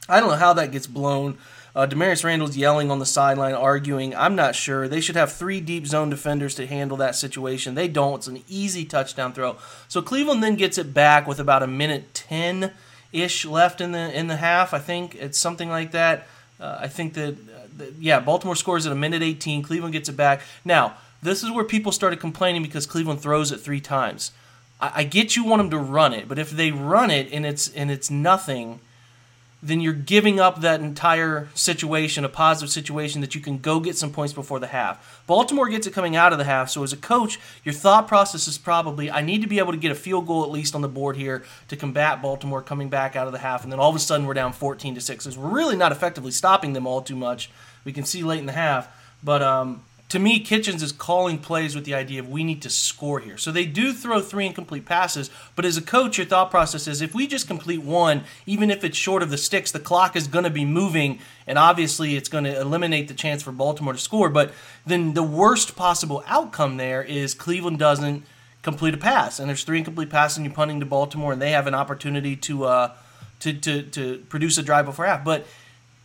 I 0.08 0.20
don't 0.20 0.30
know 0.30 0.37
how 0.37 0.52
that 0.54 0.72
gets 0.72 0.87
blown. 0.87 1.38
Uh, 1.76 1.87
Damarious 1.87 2.25
Randall's 2.25 2.56
yelling 2.56 2.90
on 2.90 2.98
the 2.98 3.06
sideline, 3.06 3.54
arguing. 3.54 4.16
I'm 4.16 4.34
not 4.34 4.56
sure. 4.56 4.88
They 4.88 5.00
should 5.00 5.14
have 5.14 5.30
three 5.30 5.60
deep 5.60 5.87
zone 5.87 6.10
defenders 6.10 6.56
to 6.56 6.66
handle 6.66 6.96
that 6.96 7.14
situation. 7.14 7.75
They 7.75 7.87
don't. 7.87 8.16
It's 8.16 8.26
an 8.26 8.42
easy 8.48 8.84
touchdown 8.84 9.32
throw. 9.32 9.56
So 9.87 10.02
Cleveland 10.02 10.42
then 10.42 10.56
gets 10.56 10.78
it 10.78 10.92
back 10.92 11.28
with 11.28 11.38
about 11.38 11.62
a 11.62 11.68
minute 11.68 12.14
ten 12.14 12.72
ish 13.12 13.44
left 13.44 13.80
in 13.80 13.92
the 13.92 14.18
in 14.18 14.26
the 14.26 14.37
half. 14.37 14.75
I 14.75 14.80
think 14.80 15.14
it's 15.14 15.38
something 15.38 15.68
like 15.68 15.92
that. 15.92 16.26
Uh, 16.58 16.78
I 16.80 16.88
think 16.88 17.14
that 17.14 17.37
yeah, 17.99 18.20
Baltimore 18.20 18.56
scores 18.56 18.87
at 18.87 18.92
a 18.92 18.97
minute 18.97 19.23
18. 19.23 19.62
Cleveland 19.62 19.92
gets 19.92 20.08
it 20.08 20.16
back. 20.16 20.40
Now, 20.64 20.97
this 21.23 21.42
is 21.42 21.50
where 21.50 21.64
people 21.64 21.92
started 21.92 22.20
complaining 22.20 22.62
because 22.62 22.87
Cleveland 22.87 23.20
throws 23.20 23.50
it 23.52 23.58
three 23.58 23.80
times. 23.80 24.32
I, 24.80 24.92
I 24.97 25.04
get 25.04 25.37
you 25.37 25.44
want 25.44 25.61
them 25.61 25.70
to 25.70 25.78
run 25.78 26.12
it, 26.12 26.28
but 26.28 26.38
if 26.38 26.50
they 26.50 26.70
run 26.70 27.11
it 27.11 27.32
and 27.32 27.44
it's 27.44 27.68
and 27.75 27.90
it's 27.90 28.11
nothing, 28.11 28.80
then 29.61 29.80
you're 29.80 29.92
giving 29.92 30.38
up 30.38 30.61
that 30.61 30.80
entire 30.80 31.49
situation, 31.52 32.25
a 32.25 32.28
positive 32.28 32.70
situation 32.70 33.20
that 33.20 33.35
you 33.35 33.40
can 33.40 33.58
go 33.58 33.80
get 33.80 33.97
some 33.97 34.12
points 34.12 34.32
before 34.32 34.61
the 34.61 34.68
half. 34.68 35.25
Baltimore 35.26 35.68
gets 35.68 35.87
it 35.87 35.92
coming 35.92 36.14
out 36.14 36.30
of 36.32 36.38
the 36.38 36.44
half, 36.44 36.70
so 36.70 36.85
as 36.85 36.92
a 36.92 36.97
coach, 36.97 37.40
your 37.64 37.73
thought 37.73 38.06
process 38.06 38.47
is 38.47 38.56
probably 38.56 39.11
I 39.11 39.20
need 39.20 39.42
to 39.42 39.49
be 39.49 39.58
able 39.58 39.73
to 39.73 39.78
get 39.78 39.90
a 39.90 39.97
field 39.97 40.28
goal 40.28 40.44
at 40.44 40.50
least 40.50 40.76
on 40.76 40.80
the 40.80 40.88
board 40.88 41.16
here 41.16 41.42
to 41.68 41.76
combat 41.76 42.23
Baltimore 42.23 42.62
coming 42.62 42.88
back 42.88 43.16
out 43.16 43.26
of 43.26 43.32
the 43.32 43.40
half, 43.40 43.64
and 43.64 43.73
then 43.73 43.80
all 43.80 43.90
of 43.90 43.97
a 43.97 44.00
sudden 44.00 44.26
we're 44.26 44.35
down 44.35 44.52
14 44.52 44.94
to 44.94 45.00
6. 45.00 45.37
We're 45.37 45.49
really 45.49 45.76
not 45.76 45.90
effectively 45.90 46.30
stopping 46.30 46.73
them 46.73 46.87
all 46.87 47.02
too 47.02 47.16
much. 47.16 47.50
We 47.88 47.95
can 47.95 48.04
see 48.04 48.23
late 48.23 48.38
in 48.38 48.45
the 48.45 48.52
half, 48.52 48.87
but 49.25 49.40
um, 49.40 49.83
to 50.11 50.18
me, 50.18 50.40
Kitchens 50.40 50.83
is 50.83 50.92
calling 50.92 51.38
plays 51.38 51.75
with 51.75 51.87
the 51.87 51.95
idea 51.95 52.21
of 52.21 52.28
we 52.28 52.45
need 52.45 52.61
to 52.61 52.68
score 52.68 53.18
here. 53.18 53.38
So 53.38 53.50
they 53.50 53.64
do 53.64 53.95
throw 53.95 54.21
three 54.21 54.45
incomplete 54.45 54.85
passes, 54.85 55.30
but 55.57 55.64
as 55.64 55.78
a 55.78 55.80
coach, 55.80 56.18
your 56.18 56.26
thought 56.26 56.50
process 56.50 56.87
is 56.87 57.00
if 57.00 57.14
we 57.14 57.26
just 57.26 57.47
complete 57.47 57.80
one, 57.80 58.25
even 58.45 58.71
if 58.71 58.85
it's 58.85 58.99
short 58.99 59.23
of 59.23 59.30
the 59.30 59.38
sticks, 59.38 59.73
the 59.73 59.80
clock 59.80 60.16
is 60.16 60.26
going 60.26 60.45
to 60.45 60.50
be 60.50 60.66
moving, 60.66 61.18
and 61.47 61.57
obviously 61.57 62.14
it's 62.14 62.28
going 62.28 62.45
to 62.45 62.61
eliminate 62.61 63.09
the 63.09 63.14
chance 63.14 63.42
for 63.42 63.52
Baltimore 63.52 63.95
to 63.95 63.99
score. 63.99 64.28
But 64.28 64.52
then 64.85 65.14
the 65.14 65.23
worst 65.23 65.75
possible 65.75 66.23
outcome 66.26 66.76
there 66.76 67.02
is 67.02 67.33
Cleveland 67.33 67.78
doesn't 67.78 68.23
complete 68.61 68.92
a 68.92 68.99
pass, 68.99 69.38
and 69.38 69.49
there's 69.49 69.64
three 69.64 69.78
incomplete 69.78 70.11
passes, 70.11 70.37
and 70.37 70.45
you're 70.45 70.54
punting 70.54 70.80
to 70.80 70.85
Baltimore, 70.85 71.33
and 71.33 71.40
they 71.40 71.52
have 71.52 71.66
an 71.66 71.75
opportunity 71.75 72.37
to 72.37 72.64
uh, 72.64 72.95
to, 73.40 73.54
to 73.54 73.83
to 73.83 74.18
produce 74.28 74.59
a 74.59 74.62
drive 74.62 74.85
before 74.85 75.07
half. 75.07 75.25
But 75.25 75.47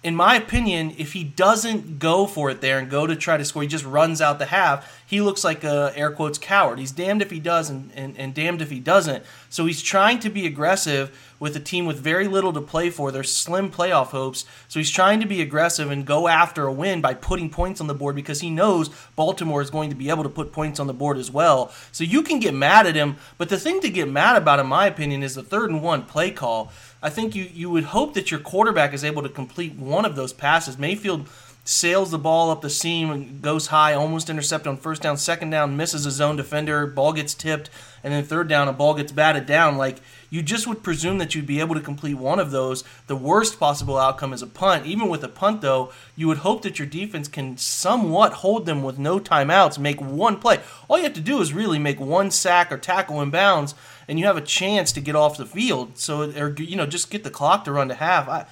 in 0.04 0.18
my 0.18 0.36
opinion, 0.36 0.94
if 0.98 1.14
he 1.14 1.24
doesn't 1.24 1.98
go 1.98 2.28
for 2.28 2.50
it 2.50 2.60
there 2.60 2.78
and 2.78 2.90
go 2.90 3.08
to 3.08 3.16
try 3.16 3.38
to 3.38 3.46
score, 3.46 3.62
he 3.62 3.70
just 3.70 3.86
runs 3.86 4.20
out 4.20 4.38
the 4.38 4.48
half, 4.48 5.02
he 5.06 5.22
looks 5.22 5.46
like 5.46 5.64
a 5.64 5.94
air 5.96 6.12
quotes 6.12 6.38
coward. 6.38 6.78
He's 6.78 6.92
damned 6.92 7.22
if 7.22 7.32
he 7.32 7.40
does 7.40 7.70
and, 7.70 7.90
and, 7.96 8.18
and 8.18 8.34
damned 8.34 8.62
if 8.62 8.70
he 8.70 8.82
doesn't. 8.82 9.24
So 9.50 9.66
he's 9.66 9.82
trying 9.82 10.20
to 10.20 10.30
be 10.30 10.46
aggressive 10.46 11.34
with 11.40 11.56
a 11.56 11.60
team 11.60 11.86
with 11.86 12.00
very 12.00 12.28
little 12.28 12.52
to 12.52 12.62
play 12.62 12.90
for. 12.90 13.12
There's 13.12 13.32
slim 13.32 13.72
playoff 13.72 14.08
hopes. 14.08 14.46
So 14.68 14.80
he's 14.80 14.90
trying 14.90 15.22
to 15.22 15.26
be 15.26 15.42
aggressive 15.42 15.90
and 15.90 16.06
go 16.06 16.28
after 16.28 16.66
a 16.66 16.74
win 16.74 17.00
by 17.00 17.14
putting 17.14 17.50
points 17.50 17.80
on 17.80 17.88
the 17.88 17.94
board 17.94 18.16
because 18.16 18.42
he 18.42 18.50
knows 18.50 18.90
Baltimore 19.16 19.62
is 19.62 19.70
going 19.70 19.90
to 19.90 19.96
be 19.96 20.10
able 20.10 20.24
to 20.24 20.30
put 20.30 20.52
points 20.52 20.80
on 20.80 20.88
the 20.88 20.94
board 20.94 21.18
as 21.18 21.32
well. 21.32 21.72
So 21.92 22.04
you 22.04 22.24
can 22.24 22.40
get 22.40 22.54
mad 22.54 22.88
at 22.88 22.96
him, 22.96 23.18
but 23.38 23.50
the 23.50 23.60
thing 23.60 23.80
to 23.82 23.90
get 23.90 24.10
mad 24.10 24.36
about, 24.36 24.60
in 24.60 24.68
my 24.68 24.88
opinion, 24.88 25.24
is 25.24 25.36
the 25.36 25.44
third 25.44 25.70
and 25.70 25.82
one 25.82 26.04
play 26.04 26.32
call. 26.32 26.72
I 27.04 27.10
think 27.10 27.36
you, 27.36 27.44
you 27.54 27.70
would 27.70 27.84
hope 27.84 28.14
that 28.14 28.32
your 28.32 28.40
quarterback 28.40 28.94
is 28.94 29.04
able 29.04 29.22
to 29.24 29.30
complete 29.30 29.76
one 29.76 30.06
of 30.06 30.16
those 30.16 30.32
passes. 30.32 30.78
Mayfield 30.78 31.28
sails 31.66 32.12
the 32.12 32.18
ball 32.18 32.50
up 32.50 32.62
the 32.62 32.70
seam 32.70 33.40
goes 33.42 33.68
high, 33.68 33.94
almost 33.94 34.30
intercepted 34.30 34.68
on 34.68 34.78
first 34.78 35.02
down. 35.02 35.18
Second 35.18 35.50
down, 35.50 35.78
misses 35.78 36.06
a 36.06 36.12
zone 36.12 36.38
defender, 36.38 36.88
ball 36.88 37.14
gets 37.14 37.34
tipped, 37.34 37.70
and 38.04 38.14
then 38.14 38.24
third 38.24 38.48
down, 38.48 38.68
a 38.68 38.74
ball 38.74 38.94
gets 38.94 39.12
batted 39.12 39.46
down. 39.46 39.78
Like 39.78 40.00
you 40.30 40.42
just 40.42 40.66
would 40.66 40.82
presume 40.82 41.18
that 41.20 41.36
you'd 41.36 41.46
be 41.46 41.60
able 41.60 41.76
to 41.76 41.82
complete 41.82 42.16
one 42.16 42.40
of 42.40 42.52
those. 42.52 42.84
The 43.08 43.16
worst 43.16 43.60
possible 43.60 43.98
outcome 43.98 44.34
is 44.34 44.42
a 44.42 44.48
punt. 44.48 44.86
Even 44.86 45.08
with 45.08 45.24
a 45.24 45.30
punt, 45.30 45.62
though, 45.62 45.92
you 46.16 46.28
would 46.28 46.40
hope 46.40 46.64
that 46.64 46.80
your 46.80 46.88
defense 46.88 47.28
can 47.28 47.58
somewhat 47.58 48.34
hold 48.34 48.66
them 48.66 48.82
with 48.82 48.98
no 48.98 49.20
timeouts, 49.20 49.78
make 49.78 50.02
one 50.02 50.40
play. 50.40 50.60
All 50.88 50.98
you 50.98 51.04
have 51.04 51.14
to 51.14 51.22
do 51.22 51.40
is 51.40 51.54
really 51.54 51.80
make 51.80 52.00
one 52.00 52.32
sack 52.32 52.72
or 52.72 52.78
tackle 52.78 53.22
in 53.22 53.30
bounds 53.30 53.76
and 54.08 54.20
you 54.20 54.26
have 54.26 54.38
a 54.38 54.42
chance 54.42 54.92
to 54.94 55.02
get 55.02 55.16
off 55.16 55.38
the 55.38 55.46
field. 55.46 55.98
So, 55.98 56.32
or 56.32 56.54
you 56.58 56.76
know, 56.76 56.86
just 56.86 57.10
get 57.10 57.24
the 57.24 57.30
clock 57.30 57.66
to 57.66 57.72
run 57.72 57.90
to 57.90 57.96
half. 57.96 58.28
I, 58.28 58.46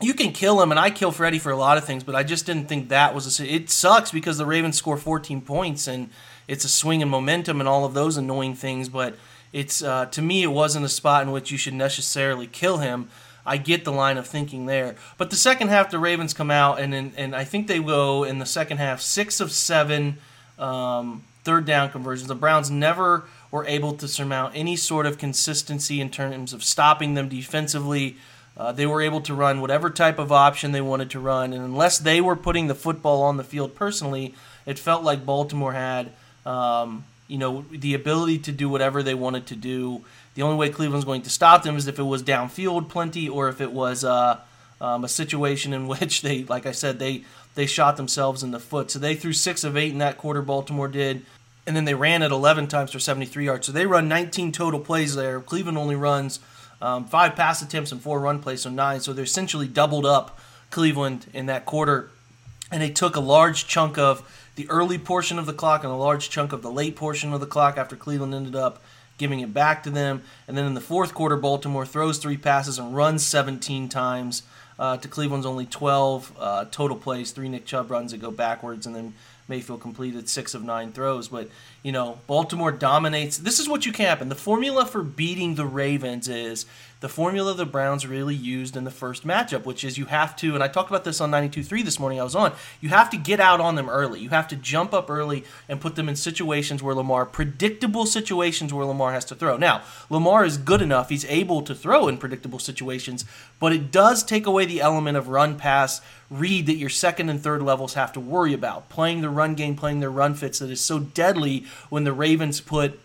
you 0.00 0.12
can 0.12 0.32
kill 0.32 0.60
him, 0.60 0.70
and 0.70 0.78
I 0.78 0.90
kill 0.90 1.10
Freddie 1.10 1.38
for 1.38 1.50
a 1.50 1.56
lot 1.56 1.78
of 1.78 1.84
things, 1.84 2.04
but 2.04 2.14
I 2.14 2.22
just 2.22 2.44
didn't 2.44 2.68
think 2.68 2.90
that 2.90 3.14
was 3.14 3.40
a. 3.40 3.46
It 3.46 3.70
sucks 3.70 4.10
because 4.10 4.36
the 4.36 4.46
Ravens 4.46 4.76
score 4.76 4.96
14 4.96 5.40
points, 5.40 5.86
and 5.86 6.10
it's 6.46 6.64
a 6.64 6.68
swing 6.68 7.00
in 7.00 7.08
momentum 7.08 7.60
and 7.60 7.68
all 7.68 7.84
of 7.84 7.94
those 7.94 8.16
annoying 8.16 8.54
things. 8.54 8.88
But 8.88 9.16
it's 9.52 9.82
uh, 9.82 10.06
to 10.06 10.20
me, 10.20 10.42
it 10.42 10.48
wasn't 10.48 10.84
a 10.84 10.90
spot 10.90 11.22
in 11.22 11.32
which 11.32 11.50
you 11.50 11.56
should 11.56 11.74
necessarily 11.74 12.46
kill 12.46 12.78
him. 12.78 13.08
I 13.46 13.56
get 13.58 13.84
the 13.84 13.92
line 13.92 14.18
of 14.18 14.26
thinking 14.26 14.66
there, 14.66 14.96
but 15.16 15.30
the 15.30 15.36
second 15.36 15.68
half, 15.68 15.90
the 15.90 16.00
Ravens 16.00 16.34
come 16.34 16.50
out, 16.50 16.78
and 16.78 16.92
and, 16.92 17.12
and 17.16 17.34
I 17.34 17.44
think 17.44 17.66
they 17.66 17.78
go 17.78 18.24
in 18.24 18.38
the 18.38 18.46
second 18.46 18.78
half 18.78 19.00
six 19.00 19.40
of 19.40 19.50
seven 19.50 20.18
um, 20.58 21.24
third 21.44 21.64
down 21.64 21.90
conversions. 21.90 22.28
The 22.28 22.34
Browns 22.34 22.70
never 22.70 23.24
were 23.50 23.64
able 23.66 23.94
to 23.94 24.08
surmount 24.08 24.52
any 24.54 24.76
sort 24.76 25.06
of 25.06 25.18
consistency 25.18 26.00
in 26.00 26.10
terms 26.10 26.52
of 26.52 26.64
stopping 26.64 27.14
them 27.14 27.28
defensively. 27.28 28.16
Uh, 28.56 28.72
they 28.72 28.86
were 28.86 29.02
able 29.02 29.20
to 29.20 29.34
run 29.34 29.60
whatever 29.60 29.90
type 29.90 30.18
of 30.18 30.32
option 30.32 30.72
they 30.72 30.80
wanted 30.80 31.10
to 31.10 31.20
run, 31.20 31.52
and 31.52 31.62
unless 31.62 31.98
they 31.98 32.20
were 32.20 32.36
putting 32.36 32.66
the 32.66 32.74
football 32.74 33.22
on 33.22 33.36
the 33.36 33.44
field 33.44 33.74
personally, 33.74 34.34
it 34.64 34.78
felt 34.78 35.04
like 35.04 35.26
Baltimore 35.26 35.74
had, 35.74 36.10
um, 36.46 37.04
you 37.28 37.38
know, 37.38 37.64
the 37.70 37.94
ability 37.94 38.38
to 38.38 38.52
do 38.52 38.68
whatever 38.68 39.02
they 39.02 39.14
wanted 39.14 39.46
to 39.46 39.56
do. 39.56 40.04
The 40.34 40.42
only 40.42 40.56
way 40.56 40.70
Cleveland's 40.70 41.04
going 41.04 41.22
to 41.22 41.30
stop 41.30 41.62
them 41.62 41.76
is 41.76 41.86
if 41.86 41.98
it 41.98 42.02
was 42.02 42.22
downfield 42.22 42.88
plenty, 42.88 43.28
or 43.28 43.48
if 43.48 43.60
it 43.60 43.72
was 43.72 44.04
uh, 44.04 44.40
um, 44.80 45.04
a 45.04 45.08
situation 45.08 45.72
in 45.72 45.86
which 45.88 46.22
they, 46.22 46.44
like 46.44 46.66
I 46.66 46.72
said, 46.72 46.98
they 46.98 47.24
they 47.56 47.66
shot 47.66 47.96
themselves 47.96 48.42
in 48.42 48.50
the 48.50 48.60
foot. 48.60 48.90
So 48.90 48.98
they 48.98 49.14
threw 49.14 49.32
six 49.32 49.64
of 49.64 49.76
eight 49.76 49.90
in 49.90 49.98
that 49.98 50.18
quarter. 50.18 50.42
Baltimore 50.42 50.88
did 50.88 51.24
and 51.66 51.74
then 51.74 51.84
they 51.84 51.94
ran 51.94 52.22
it 52.22 52.30
11 52.30 52.68
times 52.68 52.92
for 52.92 52.98
73 53.00 53.44
yards. 53.44 53.66
So 53.66 53.72
they 53.72 53.86
run 53.86 54.08
19 54.08 54.52
total 54.52 54.80
plays 54.80 55.14
there. 55.14 55.40
Cleveland 55.40 55.76
only 55.78 55.96
runs 55.96 56.38
um, 56.80 57.06
five 57.06 57.34
pass 57.34 57.62
attempts 57.62 57.92
and 57.92 58.00
four 58.00 58.20
run 58.20 58.40
plays, 58.40 58.62
so 58.62 58.70
nine. 58.70 59.00
So 59.00 59.12
they're 59.12 59.24
essentially 59.24 59.66
doubled 59.66 60.06
up 60.06 60.38
Cleveland 60.70 61.26
in 61.32 61.46
that 61.46 61.66
quarter. 61.66 62.10
And 62.70 62.82
they 62.82 62.90
took 62.90 63.16
a 63.16 63.20
large 63.20 63.66
chunk 63.66 63.98
of 63.98 64.50
the 64.56 64.68
early 64.68 64.98
portion 64.98 65.38
of 65.38 65.46
the 65.46 65.52
clock 65.52 65.84
and 65.84 65.92
a 65.92 65.96
large 65.96 66.30
chunk 66.30 66.52
of 66.52 66.62
the 66.62 66.70
late 66.70 66.96
portion 66.96 67.32
of 67.32 67.40
the 67.40 67.46
clock 67.46 67.76
after 67.76 67.96
Cleveland 67.96 68.34
ended 68.34 68.56
up 68.56 68.82
giving 69.18 69.40
it 69.40 69.54
back 69.54 69.82
to 69.84 69.90
them. 69.90 70.22
And 70.46 70.56
then 70.56 70.66
in 70.66 70.74
the 70.74 70.80
fourth 70.80 71.14
quarter, 71.14 71.36
Baltimore 71.36 71.86
throws 71.86 72.18
three 72.18 72.36
passes 72.36 72.78
and 72.78 72.94
runs 72.94 73.24
17 73.24 73.88
times 73.88 74.42
uh, 74.78 74.96
to 74.98 75.08
Cleveland's 75.08 75.46
only 75.46 75.66
12 75.66 76.32
uh, 76.38 76.64
total 76.70 76.96
plays. 76.96 77.30
Three 77.30 77.48
Nick 77.48 77.64
Chubb 77.64 77.90
runs 77.90 78.12
that 78.12 78.18
go 78.18 78.30
backwards, 78.30 78.86
and 78.86 78.94
then 78.94 79.14
Mayfield 79.48 79.80
completed 79.80 80.28
six 80.28 80.54
of 80.54 80.64
nine 80.64 80.92
throws. 80.92 81.28
But, 81.28 81.48
you 81.82 81.92
know, 81.92 82.18
Baltimore 82.26 82.72
dominates. 82.72 83.38
This 83.38 83.58
is 83.58 83.68
what 83.68 83.86
you 83.86 83.92
can 83.92 84.06
happen. 84.06 84.28
The 84.28 84.34
formula 84.34 84.86
for 84.86 85.02
beating 85.02 85.54
the 85.54 85.66
Ravens 85.66 86.28
is 86.28 86.66
the 87.06 87.12
formula 87.12 87.54
the 87.54 87.64
Browns 87.64 88.04
really 88.04 88.34
used 88.34 88.76
in 88.76 88.82
the 88.82 88.90
first 88.90 89.24
matchup, 89.24 89.64
which 89.64 89.84
is 89.84 89.96
you 89.96 90.06
have 90.06 90.34
to, 90.34 90.54
and 90.54 90.64
I 90.64 90.66
talked 90.66 90.90
about 90.90 91.04
this 91.04 91.20
on 91.20 91.30
92.3 91.30 91.84
this 91.84 92.00
morning 92.00 92.18
I 92.18 92.24
was 92.24 92.34
on, 92.34 92.52
you 92.80 92.88
have 92.88 93.10
to 93.10 93.16
get 93.16 93.38
out 93.38 93.60
on 93.60 93.76
them 93.76 93.88
early. 93.88 94.18
You 94.18 94.30
have 94.30 94.48
to 94.48 94.56
jump 94.56 94.92
up 94.92 95.08
early 95.08 95.44
and 95.68 95.80
put 95.80 95.94
them 95.94 96.08
in 96.08 96.16
situations 96.16 96.82
where 96.82 96.96
Lamar, 96.96 97.24
predictable 97.24 98.06
situations 98.06 98.74
where 98.74 98.84
Lamar 98.84 99.12
has 99.12 99.24
to 99.26 99.36
throw. 99.36 99.56
Now, 99.56 99.82
Lamar 100.10 100.44
is 100.44 100.58
good 100.58 100.82
enough, 100.82 101.08
he's 101.08 101.24
able 101.26 101.62
to 101.62 101.76
throw 101.76 102.08
in 102.08 102.18
predictable 102.18 102.58
situations, 102.58 103.24
but 103.60 103.72
it 103.72 103.92
does 103.92 104.24
take 104.24 104.44
away 104.44 104.64
the 104.64 104.80
element 104.80 105.16
of 105.16 105.28
run 105.28 105.56
pass 105.56 106.00
read 106.28 106.66
that 106.66 106.74
your 106.74 106.90
second 106.90 107.28
and 107.28 107.40
third 107.40 107.62
levels 107.62 107.94
have 107.94 108.12
to 108.14 108.18
worry 108.18 108.52
about. 108.52 108.88
Playing 108.88 109.20
the 109.20 109.30
run 109.30 109.54
game, 109.54 109.76
playing 109.76 110.00
their 110.00 110.10
run 110.10 110.34
fits 110.34 110.58
that 110.58 110.72
is 110.72 110.80
so 110.80 110.98
deadly 110.98 111.66
when 111.88 112.02
the 112.02 112.12
Ravens 112.12 112.60
put 112.60 112.98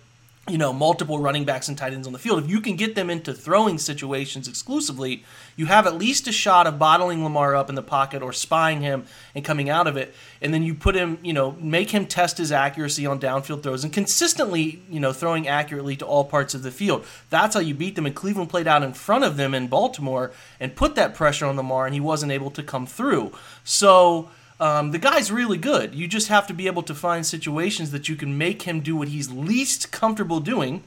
you 0.52 0.58
know, 0.58 0.74
multiple 0.74 1.20
running 1.20 1.46
backs 1.46 1.70
and 1.70 1.78
tight 1.78 1.94
ends 1.94 2.06
on 2.06 2.14
the 2.14 2.20
field. 2.20 2.44
If 2.44 2.50
you 2.50 2.60
can 2.60 2.76
get 2.76 2.94
them 2.94 3.10
into 3.10 3.34
throwing 3.34 3.78
situations 3.78 4.50
exclusively, 4.50 5.24
you 5.56 5.68
have 5.68 5.88
at 5.88 5.96
least 5.96 6.28
a 6.28 6.32
shot 6.34 6.68
of 6.68 6.78
bottling 6.78 7.24
Lamar 7.24 7.56
up 7.56 7.70
in 7.70 7.76
the 7.76 7.82
pocket 7.82 8.22
or 8.22 8.34
spying 8.34 8.82
him 8.82 9.06
and 9.34 9.46
coming 9.46 9.70
out 9.70 9.88
of 9.88 9.96
it. 9.96 10.14
And 10.42 10.54
then 10.54 10.64
you 10.64 10.76
put 10.76 10.94
him, 10.94 11.20
you 11.24 11.32
know, 11.32 11.54
make 11.54 11.92
him 11.92 12.06
test 12.06 12.38
his 12.38 12.52
accuracy 12.52 13.06
on 13.06 13.18
downfield 13.20 13.64
throws 13.64 13.86
and 13.86 13.94
consistently, 13.94 14.82
you 14.90 15.00
know, 15.00 15.14
throwing 15.14 15.48
accurately 15.48 15.96
to 15.96 16.06
all 16.06 16.26
parts 16.26 16.54
of 16.54 16.64
the 16.64 16.72
field. 16.72 17.06
That's 17.30 17.56
how 17.56 17.62
you 17.62 17.74
beat 17.74 17.96
them. 17.96 18.06
And 18.06 18.14
Cleveland 18.14 18.50
played 18.50 18.68
out 18.68 18.84
in 18.84 18.92
front 18.92 19.24
of 19.24 19.38
them 19.38 19.54
in 19.54 19.68
Baltimore 19.68 20.32
and 20.60 20.76
put 20.76 20.96
that 20.96 21.16
pressure 21.16 21.46
on 21.46 21.56
Lamar, 21.56 21.86
and 21.86 21.94
he 21.94 22.02
wasn't 22.02 22.34
able 22.34 22.52
to 22.52 22.62
come 22.62 22.86
through. 22.86 23.32
So, 23.64 24.30
um, 24.62 24.92
the 24.92 25.00
guy's 25.00 25.32
really 25.32 25.58
good. 25.58 25.96
You 25.96 26.08
just 26.08 26.28
have 26.28 26.46
to 26.46 26.54
be 26.54 26.68
able 26.68 26.84
to 26.84 26.94
find 26.94 27.26
situations 27.26 27.90
that 27.90 28.08
you 28.08 28.16
can 28.16 28.38
make 28.38 28.62
him 28.62 28.80
do 28.82 28.96
what 28.96 29.08
he's 29.08 29.32
least 29.32 29.92
comfortable 29.92 30.40
doing. 30.40 30.84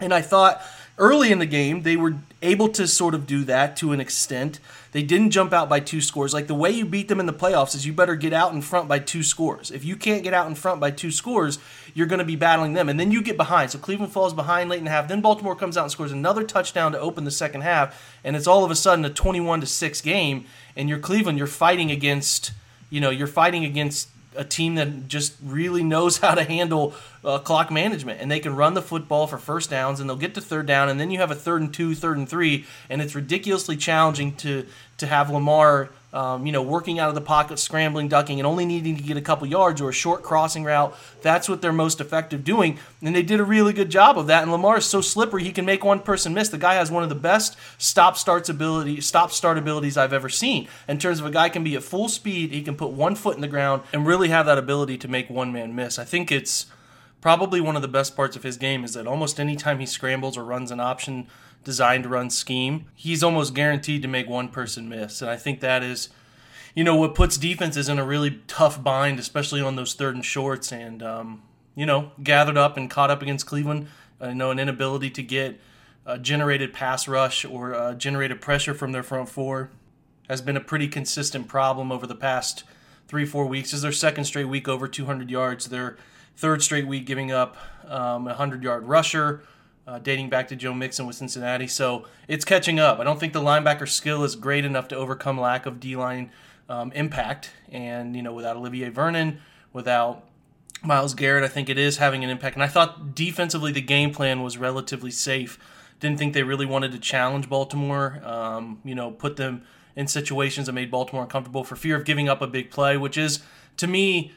And 0.00 0.14
I 0.14 0.22
thought 0.22 0.62
early 0.96 1.30
in 1.30 1.38
the 1.38 1.46
game 1.46 1.82
they 1.82 1.94
were 1.94 2.14
able 2.40 2.70
to 2.70 2.88
sort 2.88 3.14
of 3.14 3.26
do 3.26 3.44
that 3.44 3.76
to 3.76 3.92
an 3.92 4.00
extent. 4.00 4.60
They 4.92 5.02
didn't 5.02 5.30
jump 5.30 5.52
out 5.52 5.68
by 5.68 5.78
two 5.78 6.00
scores. 6.00 6.32
Like 6.32 6.46
the 6.46 6.54
way 6.54 6.70
you 6.70 6.86
beat 6.86 7.08
them 7.08 7.20
in 7.20 7.26
the 7.26 7.34
playoffs 7.34 7.74
is 7.74 7.84
you 7.84 7.92
better 7.92 8.16
get 8.16 8.32
out 8.32 8.54
in 8.54 8.62
front 8.62 8.88
by 8.88 8.98
two 8.98 9.22
scores. 9.22 9.70
If 9.70 9.84
you 9.84 9.94
can't 9.94 10.22
get 10.22 10.32
out 10.32 10.46
in 10.46 10.54
front 10.54 10.80
by 10.80 10.90
two 10.90 11.10
scores, 11.10 11.58
you're 11.92 12.06
going 12.06 12.18
to 12.18 12.24
be 12.24 12.36
battling 12.36 12.72
them. 12.72 12.88
And 12.88 12.98
then 12.98 13.10
you 13.10 13.20
get 13.20 13.36
behind. 13.36 13.72
So 13.72 13.78
Cleveland 13.78 14.12
falls 14.14 14.32
behind 14.32 14.70
late 14.70 14.78
in 14.78 14.84
the 14.84 14.90
half. 14.90 15.06
Then 15.06 15.20
Baltimore 15.20 15.54
comes 15.54 15.76
out 15.76 15.82
and 15.82 15.92
scores 15.92 16.12
another 16.12 16.44
touchdown 16.44 16.92
to 16.92 16.98
open 16.98 17.24
the 17.24 17.30
second 17.30 17.60
half. 17.60 18.18
And 18.24 18.36
it's 18.36 18.46
all 18.46 18.64
of 18.64 18.70
a 18.70 18.74
sudden 18.74 19.04
a 19.04 19.10
21 19.10 19.60
to 19.60 19.66
6 19.66 20.00
game. 20.00 20.46
And 20.74 20.88
you're 20.88 20.98
Cleveland, 20.98 21.36
you're 21.36 21.46
fighting 21.46 21.90
against 21.90 22.52
you 22.92 23.00
know 23.00 23.10
you're 23.10 23.26
fighting 23.26 23.64
against 23.64 24.08
a 24.36 24.44
team 24.44 24.76
that 24.76 25.08
just 25.08 25.34
really 25.42 25.82
knows 25.82 26.18
how 26.24 26.34
to 26.34 26.44
handle 26.44 26.94
uh, 27.24 27.38
clock 27.38 27.70
management 27.70 28.20
and 28.20 28.30
they 28.30 28.40
can 28.40 28.54
run 28.54 28.74
the 28.74 28.82
football 28.82 29.26
for 29.26 29.38
first 29.38 29.70
downs 29.70 29.98
and 29.98 30.08
they'll 30.08 30.16
get 30.16 30.34
to 30.34 30.40
third 30.40 30.66
down 30.66 30.88
and 30.88 31.00
then 31.00 31.10
you 31.10 31.18
have 31.18 31.30
a 31.30 31.34
third 31.34 31.62
and 31.62 31.72
two, 31.72 31.94
third 31.94 32.16
and 32.16 32.28
three, 32.28 32.66
and 32.90 33.00
it's 33.00 33.14
ridiculously 33.14 33.76
challenging 33.76 34.34
to 34.36 34.66
to 34.98 35.06
have 35.06 35.30
Lamar. 35.30 35.90
Um, 36.12 36.44
you 36.44 36.52
know, 36.52 36.60
working 36.60 36.98
out 36.98 37.08
of 37.08 37.14
the 37.14 37.22
pocket, 37.22 37.58
scrambling, 37.58 38.08
ducking, 38.08 38.38
and 38.38 38.46
only 38.46 38.66
needing 38.66 38.96
to 38.98 39.02
get 39.02 39.16
a 39.16 39.22
couple 39.22 39.46
yards 39.46 39.80
or 39.80 39.88
a 39.88 39.94
short 39.94 40.22
crossing 40.22 40.62
route. 40.62 40.94
That's 41.22 41.48
what 41.48 41.62
they're 41.62 41.72
most 41.72 42.02
effective 42.02 42.44
doing. 42.44 42.78
And 43.00 43.16
they 43.16 43.22
did 43.22 43.40
a 43.40 43.44
really 43.44 43.72
good 43.72 43.88
job 43.88 44.18
of 44.18 44.26
that. 44.26 44.42
And 44.42 44.52
Lamar 44.52 44.76
is 44.76 44.84
so 44.84 45.00
slippery, 45.00 45.42
he 45.42 45.52
can 45.52 45.64
make 45.64 45.82
one 45.82 46.00
person 46.00 46.34
miss. 46.34 46.50
The 46.50 46.58
guy 46.58 46.74
has 46.74 46.90
one 46.90 47.02
of 47.02 47.08
the 47.08 47.14
best 47.14 47.56
stop 47.78 48.18
starts 48.18 48.50
ability, 48.50 49.00
stop 49.00 49.32
start 49.32 49.56
abilities 49.56 49.96
I've 49.96 50.12
ever 50.12 50.28
seen. 50.28 50.68
In 50.86 50.98
terms 50.98 51.18
of 51.18 51.24
a 51.24 51.30
guy 51.30 51.48
can 51.48 51.64
be 51.64 51.76
at 51.76 51.82
full 51.82 52.10
speed, 52.10 52.52
he 52.52 52.62
can 52.62 52.76
put 52.76 52.90
one 52.90 53.14
foot 53.14 53.36
in 53.36 53.40
the 53.40 53.48
ground 53.48 53.82
and 53.94 54.06
really 54.06 54.28
have 54.28 54.44
that 54.44 54.58
ability 54.58 54.98
to 54.98 55.08
make 55.08 55.30
one 55.30 55.50
man 55.50 55.74
miss. 55.74 55.98
I 55.98 56.04
think 56.04 56.30
it's 56.30 56.66
probably 57.22 57.60
one 57.60 57.76
of 57.76 57.82
the 57.82 57.88
best 57.88 58.14
parts 58.14 58.36
of 58.36 58.42
his 58.42 58.58
game 58.58 58.84
is 58.84 58.92
that 58.92 59.06
almost 59.06 59.40
any 59.40 59.56
time 59.56 59.78
he 59.78 59.86
scrambles 59.86 60.36
or 60.36 60.44
runs 60.44 60.70
an 60.70 60.80
option 60.80 61.28
designed 61.64 62.06
run 62.06 62.30
scheme, 62.30 62.86
he's 62.94 63.22
almost 63.22 63.54
guaranteed 63.54 64.02
to 64.02 64.08
make 64.08 64.28
one 64.28 64.48
person 64.48 64.88
miss. 64.88 65.22
And 65.22 65.30
I 65.30 65.36
think 65.36 65.60
that 65.60 65.82
is, 65.82 66.08
you 66.74 66.84
know, 66.84 66.96
what 66.96 67.14
puts 67.14 67.36
defenses 67.36 67.88
in 67.88 67.98
a 67.98 68.04
really 68.04 68.40
tough 68.46 68.82
bind, 68.82 69.18
especially 69.18 69.60
on 69.60 69.76
those 69.76 69.94
third 69.94 70.14
and 70.14 70.24
shorts. 70.24 70.72
And, 70.72 71.02
um, 71.02 71.42
you 71.74 71.86
know, 71.86 72.12
gathered 72.22 72.56
up 72.56 72.76
and 72.76 72.90
caught 72.90 73.10
up 73.10 73.22
against 73.22 73.46
Cleveland, 73.46 73.88
I 74.20 74.32
know, 74.32 74.50
an 74.50 74.58
inability 74.58 75.10
to 75.10 75.22
get 75.22 75.60
a 76.04 76.18
generated 76.18 76.72
pass 76.72 77.06
rush 77.08 77.44
or 77.44 77.94
generated 77.96 78.40
pressure 78.40 78.74
from 78.74 78.92
their 78.92 79.02
front 79.02 79.28
four 79.28 79.70
has 80.28 80.40
been 80.40 80.56
a 80.56 80.60
pretty 80.60 80.88
consistent 80.88 81.48
problem 81.48 81.92
over 81.92 82.06
the 82.06 82.14
past 82.14 82.64
three, 83.08 83.26
four 83.26 83.46
weeks. 83.46 83.70
This 83.70 83.78
is 83.78 83.82
their 83.82 83.92
second 83.92 84.24
straight 84.24 84.46
week 84.46 84.68
over 84.68 84.88
200 84.88 85.30
yards. 85.30 85.66
They're 85.66 85.96
third 86.36 86.62
straight 86.62 86.86
week 86.86 87.04
giving 87.04 87.30
up 87.30 87.56
um, 87.84 88.26
a 88.26 88.30
100 88.30 88.62
yard 88.62 88.86
rusher, 88.86 89.42
uh, 89.86 89.98
dating 89.98 90.30
back 90.30 90.48
to 90.48 90.56
Joe 90.56 90.74
Mixon 90.74 91.06
with 91.06 91.16
Cincinnati. 91.16 91.66
So 91.66 92.06
it's 92.28 92.44
catching 92.44 92.78
up. 92.78 92.98
I 92.98 93.04
don't 93.04 93.18
think 93.18 93.32
the 93.32 93.40
linebacker 93.40 93.88
skill 93.88 94.24
is 94.24 94.36
great 94.36 94.64
enough 94.64 94.88
to 94.88 94.96
overcome 94.96 95.40
lack 95.40 95.66
of 95.66 95.80
D 95.80 95.96
line 95.96 96.30
um, 96.68 96.92
impact. 96.92 97.50
And, 97.70 98.14
you 98.14 98.22
know, 98.22 98.32
without 98.32 98.56
Olivier 98.56 98.90
Vernon, 98.90 99.40
without 99.72 100.28
Myles 100.84 101.14
Garrett, 101.14 101.44
I 101.44 101.48
think 101.48 101.68
it 101.68 101.78
is 101.78 101.98
having 101.98 102.24
an 102.24 102.30
impact. 102.30 102.56
And 102.56 102.62
I 102.62 102.68
thought 102.68 103.14
defensively 103.14 103.72
the 103.72 103.80
game 103.80 104.12
plan 104.12 104.42
was 104.42 104.58
relatively 104.58 105.10
safe. 105.10 105.58
Didn't 106.00 106.18
think 106.18 106.34
they 106.34 106.42
really 106.42 106.66
wanted 106.66 106.92
to 106.92 106.98
challenge 106.98 107.48
Baltimore, 107.48 108.20
um, 108.24 108.80
you 108.84 108.94
know, 108.94 109.10
put 109.10 109.36
them 109.36 109.62
in 109.94 110.08
situations 110.08 110.66
that 110.66 110.72
made 110.72 110.90
Baltimore 110.90 111.22
uncomfortable 111.22 111.64
for 111.64 111.76
fear 111.76 111.96
of 111.96 112.04
giving 112.04 112.28
up 112.28 112.40
a 112.42 112.46
big 112.46 112.70
play, 112.70 112.96
which 112.96 113.16
is, 113.16 113.42
to 113.76 113.86
me, 113.86 114.32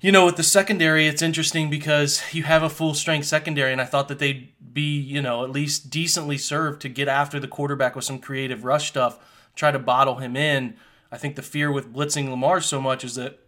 you 0.00 0.12
know, 0.12 0.26
with 0.26 0.36
the 0.36 0.42
secondary, 0.42 1.06
it's 1.06 1.22
interesting 1.22 1.70
because 1.70 2.22
you 2.32 2.44
have 2.44 2.62
a 2.62 2.70
full 2.70 2.94
strength 2.94 3.26
secondary, 3.26 3.72
and 3.72 3.80
I 3.80 3.84
thought 3.84 4.08
that 4.08 4.18
they'd 4.18 4.52
be, 4.72 4.98
you 4.98 5.20
know, 5.20 5.42
at 5.42 5.50
least 5.50 5.90
decently 5.90 6.38
served 6.38 6.82
to 6.82 6.88
get 6.88 7.08
after 7.08 7.40
the 7.40 7.48
quarterback 7.48 7.96
with 7.96 8.04
some 8.04 8.18
creative 8.18 8.64
rush 8.64 8.88
stuff, 8.88 9.18
try 9.54 9.70
to 9.70 9.78
bottle 9.78 10.16
him 10.16 10.36
in. 10.36 10.76
I 11.10 11.18
think 11.18 11.36
the 11.36 11.42
fear 11.42 11.72
with 11.72 11.92
blitzing 11.92 12.30
Lamar 12.30 12.60
so 12.60 12.80
much 12.80 13.02
is 13.02 13.14
that 13.16 13.40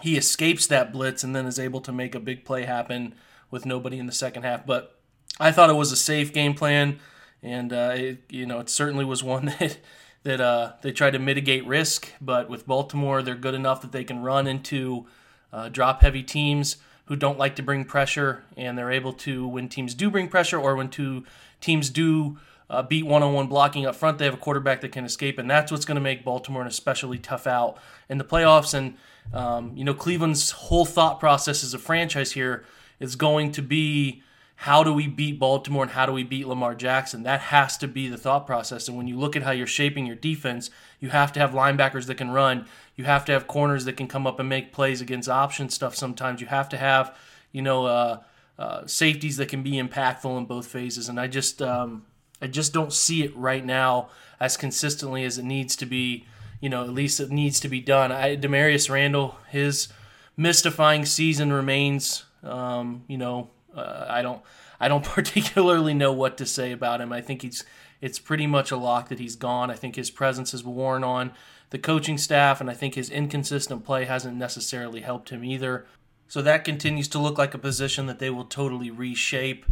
he 0.00 0.16
escapes 0.16 0.66
that 0.66 0.92
blitz 0.92 1.22
and 1.22 1.36
then 1.36 1.46
is 1.46 1.58
able 1.58 1.80
to 1.82 1.92
make 1.92 2.14
a 2.14 2.20
big 2.20 2.44
play 2.44 2.64
happen 2.64 3.14
with 3.50 3.66
nobody 3.66 3.98
in 3.98 4.06
the 4.06 4.12
second 4.12 4.42
half. 4.42 4.66
But 4.66 4.98
I 5.38 5.52
thought 5.52 5.70
it 5.70 5.74
was 5.74 5.92
a 5.92 5.96
safe 5.96 6.32
game 6.32 6.54
plan, 6.54 6.98
and 7.42 7.72
uh, 7.72 7.92
it, 7.94 8.22
you 8.30 8.46
know, 8.46 8.58
it 8.58 8.70
certainly 8.70 9.04
was 9.04 9.22
one 9.22 9.46
that 9.60 9.78
that 10.24 10.40
uh, 10.40 10.72
they 10.82 10.92
tried 10.92 11.12
to 11.12 11.18
mitigate 11.18 11.66
risk. 11.66 12.10
But 12.20 12.48
with 12.48 12.66
Baltimore, 12.66 13.22
they're 13.22 13.34
good 13.34 13.54
enough 13.54 13.82
that 13.82 13.92
they 13.92 14.04
can 14.04 14.22
run 14.22 14.46
into 14.46 15.06
uh, 15.52 15.68
drop 15.68 16.02
heavy 16.02 16.22
teams 16.22 16.76
who 17.06 17.16
don't 17.16 17.38
like 17.38 17.56
to 17.56 17.62
bring 17.62 17.84
pressure, 17.84 18.44
and 18.56 18.78
they're 18.78 18.90
able 18.90 19.12
to, 19.12 19.46
when 19.46 19.68
teams 19.68 19.94
do 19.94 20.10
bring 20.10 20.28
pressure 20.28 20.58
or 20.58 20.76
when 20.76 20.88
two 20.88 21.24
teams 21.60 21.90
do 21.90 22.38
uh, 22.70 22.82
beat 22.82 23.04
one 23.04 23.22
on 23.22 23.34
one 23.34 23.46
blocking 23.48 23.84
up 23.84 23.94
front, 23.94 24.18
they 24.18 24.24
have 24.24 24.34
a 24.34 24.38
quarterback 24.38 24.80
that 24.80 24.92
can 24.92 25.04
escape, 25.04 25.38
and 25.38 25.50
that's 25.50 25.70
what's 25.70 25.84
going 25.84 25.96
to 25.96 26.00
make 26.00 26.24
Baltimore 26.24 26.62
an 26.62 26.68
especially 26.68 27.18
tough 27.18 27.46
out 27.46 27.76
in 28.08 28.18
the 28.18 28.24
playoffs. 28.24 28.72
And, 28.72 28.96
um, 29.34 29.76
you 29.76 29.84
know, 29.84 29.92
Cleveland's 29.92 30.52
whole 30.52 30.86
thought 30.86 31.20
process 31.20 31.62
as 31.62 31.74
a 31.74 31.78
franchise 31.78 32.32
here 32.32 32.64
is 32.98 33.16
going 33.16 33.52
to 33.52 33.62
be 33.62 34.22
how 34.62 34.84
do 34.84 34.92
we 34.92 35.08
beat 35.08 35.40
Baltimore 35.40 35.82
and 35.82 35.90
how 35.90 36.06
do 36.06 36.12
we 36.12 36.22
beat 36.22 36.46
Lamar 36.46 36.76
Jackson? 36.76 37.24
That 37.24 37.40
has 37.40 37.76
to 37.78 37.88
be 37.88 38.06
the 38.06 38.16
thought 38.16 38.46
process. 38.46 38.86
And 38.86 38.96
when 38.96 39.08
you 39.08 39.18
look 39.18 39.34
at 39.34 39.42
how 39.42 39.50
you're 39.50 39.66
shaping 39.66 40.06
your 40.06 40.14
defense, 40.14 40.70
you 41.00 41.08
have 41.08 41.32
to 41.32 41.40
have 41.40 41.50
linebackers 41.50 42.06
that 42.06 42.14
can 42.14 42.30
run. 42.30 42.66
You 42.94 43.02
have 43.02 43.24
to 43.24 43.32
have 43.32 43.48
corners 43.48 43.86
that 43.86 43.96
can 43.96 44.06
come 44.06 44.24
up 44.24 44.38
and 44.38 44.48
make 44.48 44.72
plays 44.72 45.00
against 45.00 45.28
option 45.28 45.68
stuff 45.68 45.96
sometimes. 45.96 46.40
You 46.40 46.46
have 46.46 46.68
to 46.68 46.76
have, 46.76 47.18
you 47.50 47.60
know, 47.60 47.86
uh, 47.86 48.20
uh, 48.56 48.86
safeties 48.86 49.36
that 49.38 49.48
can 49.48 49.64
be 49.64 49.82
impactful 49.82 50.38
in 50.38 50.44
both 50.44 50.68
phases. 50.68 51.08
And 51.08 51.18
I 51.18 51.26
just, 51.26 51.60
um, 51.60 52.04
I 52.40 52.46
just 52.46 52.72
don't 52.72 52.92
see 52.92 53.24
it 53.24 53.36
right 53.36 53.64
now 53.64 54.10
as 54.38 54.56
consistently 54.56 55.24
as 55.24 55.38
it 55.38 55.44
needs 55.44 55.74
to 55.74 55.86
be. 55.86 56.24
You 56.60 56.68
know, 56.68 56.84
at 56.84 56.90
least 56.90 57.18
it 57.18 57.32
needs 57.32 57.58
to 57.58 57.68
be 57.68 57.80
done. 57.80 58.12
I, 58.12 58.36
Damarious 58.36 58.88
Randall, 58.88 59.34
his 59.50 59.88
mystifying 60.36 61.04
season 61.04 61.52
remains. 61.52 62.26
Um, 62.44 63.02
you 63.08 63.18
know, 63.18 63.50
uh, 63.74 64.06
I 64.08 64.22
don't 64.22 64.42
I 64.80 64.88
don't 64.88 65.04
particularly 65.18 65.94
know 65.94 66.12
what 66.12 66.36
to 66.38 66.46
say 66.46 66.72
about 66.72 67.00
him. 67.00 67.12
I 67.12 67.20
think 67.20 67.42
he's 67.42 67.64
it's 68.00 68.18
pretty 68.18 68.46
much 68.46 68.70
a 68.70 68.76
lock 68.76 69.08
that 69.08 69.20
he's 69.20 69.36
gone. 69.36 69.70
I 69.70 69.74
think 69.74 69.96
his 69.96 70.10
presence 70.10 70.50
has 70.52 70.64
worn 70.64 71.04
on 71.04 71.32
the 71.70 71.78
coaching 71.78 72.18
staff, 72.18 72.60
and 72.60 72.68
I 72.68 72.74
think 72.74 72.94
his 72.94 73.08
inconsistent 73.08 73.84
play 73.84 74.04
hasn't 74.04 74.36
necessarily 74.36 75.00
helped 75.00 75.30
him 75.30 75.44
either. 75.44 75.86
So 76.32 76.40
that 76.42 76.64
continues 76.64 77.08
to 77.08 77.18
look 77.18 77.36
like 77.36 77.52
a 77.54 77.58
position 77.58 78.06
that 78.06 78.18
they 78.18 78.30
will 78.30 78.44
totally 78.44 78.90
reshape. 78.90 79.66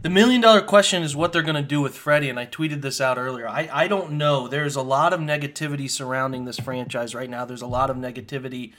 The 0.00 0.08
million 0.08 0.40
dollar 0.40 0.62
question 0.62 1.02
is 1.02 1.14
what 1.14 1.32
they're 1.32 1.42
going 1.42 1.54
to 1.54 1.62
do 1.62 1.80
with 1.80 1.96
Freddie, 1.96 2.30
and 2.30 2.40
I 2.40 2.46
tweeted 2.46 2.80
this 2.80 3.00
out 3.00 3.18
earlier. 3.18 3.46
I, 3.46 3.68
I 3.70 3.88
don't 3.88 4.12
know. 4.12 4.48
There's 4.48 4.74
a 4.74 4.82
lot 4.82 5.12
of 5.12 5.20
negativity 5.20 5.90
surrounding 5.90 6.46
this 6.46 6.58
franchise 6.58 7.14
right 7.14 7.28
now. 7.28 7.44
There's 7.44 7.62
a 7.62 7.66
lot 7.66 7.90
of 7.90 7.96
negativity 7.96 8.72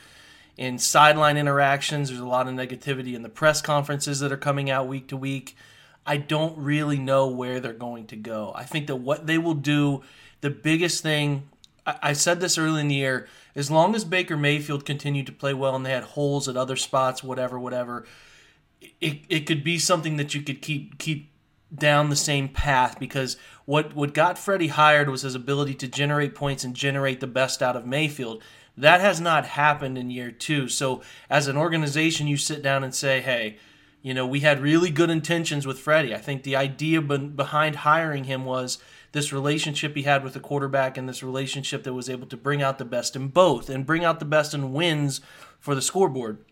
in 0.59 0.77
sideline 0.77 1.37
interactions. 1.37 2.09
There's 2.09 2.19
a 2.19 2.25
lot 2.25 2.45
of 2.45 2.53
negativity 2.53 3.15
in 3.15 3.21
the 3.23 3.29
press 3.29 3.61
conferences 3.61 4.19
that 4.19 4.29
are 4.29 4.37
coming 4.37 4.69
out 4.69 4.89
week 4.89 5.07
to 5.07 5.15
week. 5.15 5.55
I 6.05 6.17
don't 6.17 6.57
really 6.57 6.99
know 6.99 7.29
where 7.29 7.61
they're 7.61 7.71
going 7.71 8.07
to 8.07 8.17
go. 8.17 8.51
I 8.53 8.65
think 8.65 8.87
that 8.87 8.97
what 8.97 9.25
they 9.25 9.37
will 9.37 9.53
do, 9.53 10.03
the 10.41 10.49
biggest 10.49 11.01
thing, 11.01 11.47
I, 11.87 11.99
I 12.03 12.13
said 12.13 12.41
this 12.41 12.57
early 12.57 12.81
in 12.81 12.89
the 12.89 12.95
year, 12.95 13.29
as 13.55 13.71
long 13.71 13.95
as 13.95 14.03
Baker 14.03 14.35
Mayfield 14.35 14.83
continued 14.83 15.27
to 15.27 15.31
play 15.31 15.53
well 15.53 15.77
and 15.77 15.85
they 15.85 15.91
had 15.91 16.03
holes 16.03 16.49
at 16.49 16.57
other 16.57 16.75
spots, 16.75 17.23
whatever, 17.23 17.57
whatever, 17.57 18.05
it, 18.99 19.21
it 19.29 19.45
could 19.45 19.63
be 19.63 19.79
something 19.79 20.17
that 20.17 20.35
you 20.35 20.41
could 20.41 20.61
keep 20.61 20.97
keep 20.97 21.31
down 21.73 22.09
the 22.09 22.15
same 22.15 22.49
path 22.49 22.99
because 22.99 23.37
what 23.65 23.95
what 23.95 24.13
got 24.13 24.37
Freddie 24.37 24.67
hired 24.67 25.07
was 25.07 25.21
his 25.21 25.35
ability 25.35 25.75
to 25.75 25.87
generate 25.87 26.35
points 26.35 26.65
and 26.65 26.75
generate 26.75 27.21
the 27.21 27.27
best 27.27 27.61
out 27.61 27.77
of 27.77 27.85
Mayfield. 27.85 28.43
That 28.79 29.01
has 29.01 29.19
not 29.19 29.45
happened 29.45 29.97
in 29.97 30.09
year 30.09 30.31
two. 30.31 30.69
So, 30.69 31.01
as 31.29 31.47
an 31.47 31.57
organization, 31.57 32.27
you 32.27 32.37
sit 32.37 32.61
down 32.61 32.83
and 32.83 32.95
say, 32.95 33.19
hey, 33.19 33.57
you 34.01 34.13
know, 34.13 34.25
we 34.25 34.39
had 34.39 34.61
really 34.61 34.89
good 34.89 35.09
intentions 35.09 35.67
with 35.67 35.79
Freddie. 35.79 36.15
I 36.15 36.19
think 36.19 36.43
the 36.43 36.55
idea 36.55 37.01
behind 37.01 37.77
hiring 37.77 38.23
him 38.23 38.45
was 38.45 38.77
this 39.11 39.33
relationship 39.33 39.95
he 39.95 40.03
had 40.03 40.23
with 40.23 40.33
the 40.33 40.39
quarterback 40.39 40.97
and 40.97 41.09
this 41.09 41.21
relationship 41.21 41.83
that 41.83 41.93
was 41.93 42.09
able 42.09 42.27
to 42.27 42.37
bring 42.37 42.61
out 42.61 42.77
the 42.77 42.85
best 42.85 43.15
in 43.15 43.27
both 43.27 43.69
and 43.69 43.85
bring 43.85 44.05
out 44.05 44.19
the 44.19 44.25
best 44.25 44.53
in 44.53 44.71
wins 44.71 45.19
for 45.59 45.75
the 45.75 45.81
scoreboard. 45.81 46.45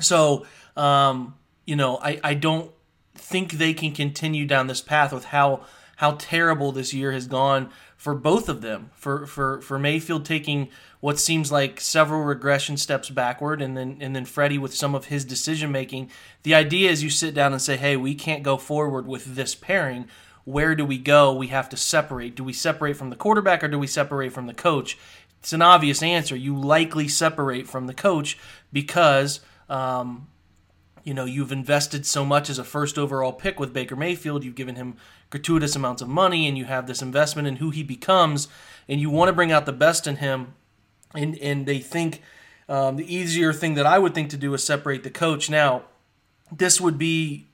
So, 0.00 0.44
um, 0.76 1.36
you 1.64 1.76
know, 1.76 1.98
I, 2.02 2.20
I 2.22 2.34
don't 2.34 2.70
think 3.14 3.52
they 3.52 3.72
can 3.72 3.92
continue 3.92 4.46
down 4.46 4.66
this 4.66 4.80
path 4.80 5.12
with 5.12 5.26
how 5.26 5.64
how 5.96 6.16
terrible 6.18 6.72
this 6.72 6.92
year 6.92 7.12
has 7.12 7.28
gone 7.28 7.70
for 8.02 8.16
both 8.16 8.48
of 8.48 8.62
them. 8.62 8.90
For 8.96 9.26
for 9.26 9.60
for 9.60 9.78
Mayfield 9.78 10.24
taking 10.24 10.70
what 10.98 11.20
seems 11.20 11.52
like 11.52 11.80
several 11.80 12.24
regression 12.24 12.76
steps 12.76 13.08
backward 13.08 13.62
and 13.62 13.76
then 13.76 13.98
and 14.00 14.16
then 14.16 14.24
Freddie 14.24 14.58
with 14.58 14.74
some 14.74 14.96
of 14.96 15.04
his 15.04 15.24
decision 15.24 15.70
making. 15.70 16.10
The 16.42 16.52
idea 16.52 16.90
is 16.90 17.04
you 17.04 17.10
sit 17.10 17.32
down 17.32 17.52
and 17.52 17.62
say, 17.62 17.76
"Hey, 17.76 17.96
we 17.96 18.16
can't 18.16 18.42
go 18.42 18.56
forward 18.56 19.06
with 19.06 19.36
this 19.36 19.54
pairing. 19.54 20.08
Where 20.42 20.74
do 20.74 20.84
we 20.84 20.98
go? 20.98 21.32
We 21.32 21.46
have 21.48 21.68
to 21.68 21.76
separate. 21.76 22.34
Do 22.34 22.42
we 22.42 22.52
separate 22.52 22.96
from 22.96 23.10
the 23.10 23.14
quarterback 23.14 23.62
or 23.62 23.68
do 23.68 23.78
we 23.78 23.86
separate 23.86 24.32
from 24.32 24.48
the 24.48 24.54
coach?" 24.54 24.98
It's 25.38 25.52
an 25.52 25.62
obvious 25.62 26.02
answer. 26.02 26.34
You 26.34 26.58
likely 26.58 27.06
separate 27.06 27.68
from 27.68 27.86
the 27.86 27.94
coach 27.94 28.36
because 28.72 29.38
um, 29.68 30.26
you 31.04 31.14
know 31.14 31.24
you've 31.24 31.52
invested 31.52 32.06
so 32.06 32.24
much 32.24 32.50
as 32.50 32.58
a 32.58 32.64
first 32.64 32.98
overall 32.98 33.32
pick 33.32 33.58
with 33.60 33.72
Baker 33.72 33.96
Mayfield. 33.96 34.44
You've 34.44 34.54
given 34.54 34.76
him 34.76 34.96
gratuitous 35.30 35.76
amounts 35.76 36.02
of 36.02 36.08
money, 36.08 36.46
and 36.46 36.56
you 36.56 36.64
have 36.66 36.86
this 36.86 37.02
investment 37.02 37.48
in 37.48 37.56
who 37.56 37.70
he 37.70 37.82
becomes, 37.82 38.48
and 38.88 39.00
you 39.00 39.10
want 39.10 39.28
to 39.28 39.32
bring 39.32 39.52
out 39.52 39.66
the 39.66 39.72
best 39.72 40.06
in 40.06 40.16
him 40.16 40.54
and 41.14 41.38
and 41.38 41.66
they 41.66 41.78
think 41.78 42.22
um, 42.68 42.96
the 42.96 43.14
easier 43.14 43.52
thing 43.52 43.74
that 43.74 43.86
I 43.86 43.98
would 43.98 44.14
think 44.14 44.30
to 44.30 44.36
do 44.36 44.54
is 44.54 44.64
separate 44.64 45.02
the 45.02 45.10
coach. 45.10 45.50
Now, 45.50 45.82
this 46.50 46.80
would 46.80 46.96
be, 46.96 47.48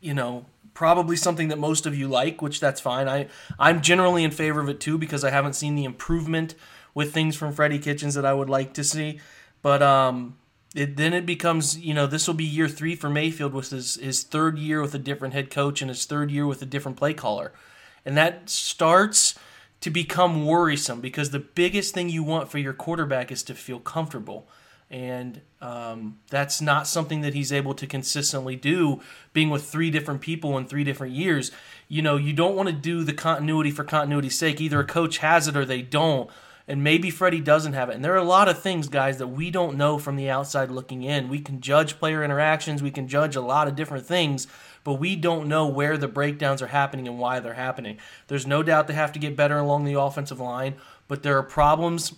you 0.00 0.14
know, 0.14 0.46
probably 0.72 1.16
something 1.16 1.48
that 1.48 1.58
most 1.58 1.86
of 1.86 1.96
you 1.96 2.08
like, 2.08 2.42
which 2.42 2.60
that's 2.60 2.80
fine. 2.80 3.08
I 3.08 3.28
I'm 3.58 3.82
generally 3.82 4.24
in 4.24 4.30
favor 4.30 4.60
of 4.60 4.68
it 4.68 4.80
too 4.80 4.98
because 4.98 5.24
I 5.24 5.30
haven't 5.30 5.54
seen 5.54 5.74
the 5.74 5.84
improvement 5.84 6.54
with 6.94 7.12
things 7.12 7.36
from 7.36 7.52
Freddie 7.52 7.78
Kitchens 7.78 8.14
that 8.14 8.24
I 8.24 8.34
would 8.34 8.50
like 8.50 8.74
to 8.74 8.84
see. 8.84 9.20
But 9.62 9.82
um, 9.82 10.36
it, 10.74 10.96
then 10.96 11.14
it 11.14 11.24
becomes 11.24 11.78
you 11.78 11.94
know 11.94 12.06
this 12.06 12.26
will 12.26 12.34
be 12.34 12.44
year 12.44 12.68
three 12.68 12.96
for 12.96 13.08
Mayfield 13.08 13.54
with 13.54 13.70
his 13.70 13.94
his 13.96 14.22
third 14.22 14.58
year 14.58 14.82
with 14.82 14.94
a 14.94 14.98
different 14.98 15.34
head 15.34 15.50
coach 15.50 15.80
and 15.80 15.88
his 15.88 16.04
third 16.04 16.30
year 16.30 16.46
with 16.46 16.60
a 16.62 16.66
different 16.66 16.98
play 16.98 17.14
caller, 17.14 17.52
and 18.04 18.16
that 18.16 18.50
starts 18.50 19.38
to 19.80 19.90
become 19.90 20.46
worrisome 20.46 21.00
because 21.02 21.30
the 21.30 21.38
biggest 21.38 21.92
thing 21.92 22.08
you 22.08 22.22
want 22.22 22.50
for 22.50 22.58
your 22.58 22.72
quarterback 22.72 23.30
is 23.30 23.42
to 23.42 23.54
feel 23.54 23.78
comfortable. 23.78 24.48
And 24.90 25.40
um, 25.60 26.20
that's 26.30 26.60
not 26.60 26.86
something 26.86 27.20
that 27.22 27.34
he's 27.34 27.52
able 27.52 27.74
to 27.74 27.86
consistently 27.86 28.56
do, 28.56 29.00
being 29.32 29.50
with 29.50 29.64
three 29.64 29.90
different 29.90 30.20
people 30.20 30.56
in 30.56 30.66
three 30.66 30.84
different 30.84 31.14
years. 31.14 31.50
You 31.88 32.00
know, 32.00 32.16
you 32.16 32.32
don't 32.32 32.54
want 32.54 32.68
to 32.68 32.74
do 32.74 33.02
the 33.02 33.12
continuity 33.12 33.70
for 33.70 33.84
continuity's 33.84 34.38
sake. 34.38 34.60
Either 34.60 34.80
a 34.80 34.84
coach 34.84 35.18
has 35.18 35.48
it 35.48 35.56
or 35.56 35.64
they 35.64 35.82
don't. 35.82 36.30
And 36.66 36.82
maybe 36.82 37.10
Freddie 37.10 37.40
doesn't 37.40 37.74
have 37.74 37.90
it. 37.90 37.94
And 37.94 38.04
there 38.04 38.14
are 38.14 38.16
a 38.16 38.24
lot 38.24 38.48
of 38.48 38.58
things, 38.58 38.88
guys, 38.88 39.18
that 39.18 39.28
we 39.28 39.50
don't 39.50 39.76
know 39.76 39.98
from 39.98 40.16
the 40.16 40.30
outside 40.30 40.70
looking 40.70 41.02
in. 41.02 41.28
We 41.28 41.40
can 41.40 41.60
judge 41.60 41.98
player 41.98 42.24
interactions, 42.24 42.82
we 42.82 42.90
can 42.90 43.06
judge 43.06 43.36
a 43.36 43.42
lot 43.42 43.68
of 43.68 43.76
different 43.76 44.06
things 44.06 44.46
but 44.84 44.94
we 44.94 45.16
don't 45.16 45.48
know 45.48 45.66
where 45.66 45.96
the 45.96 46.06
breakdowns 46.06 46.62
are 46.62 46.68
happening 46.68 47.08
and 47.08 47.18
why 47.18 47.40
they're 47.40 47.54
happening. 47.54 47.98
There's 48.28 48.46
no 48.46 48.62
doubt 48.62 48.86
they 48.86 48.94
have 48.94 49.12
to 49.12 49.18
get 49.18 49.34
better 49.34 49.58
along 49.58 49.84
the 49.84 49.98
offensive 49.98 50.38
line, 50.38 50.74
but 51.08 51.22
there 51.22 51.38
are 51.38 51.42
problems 51.42 52.14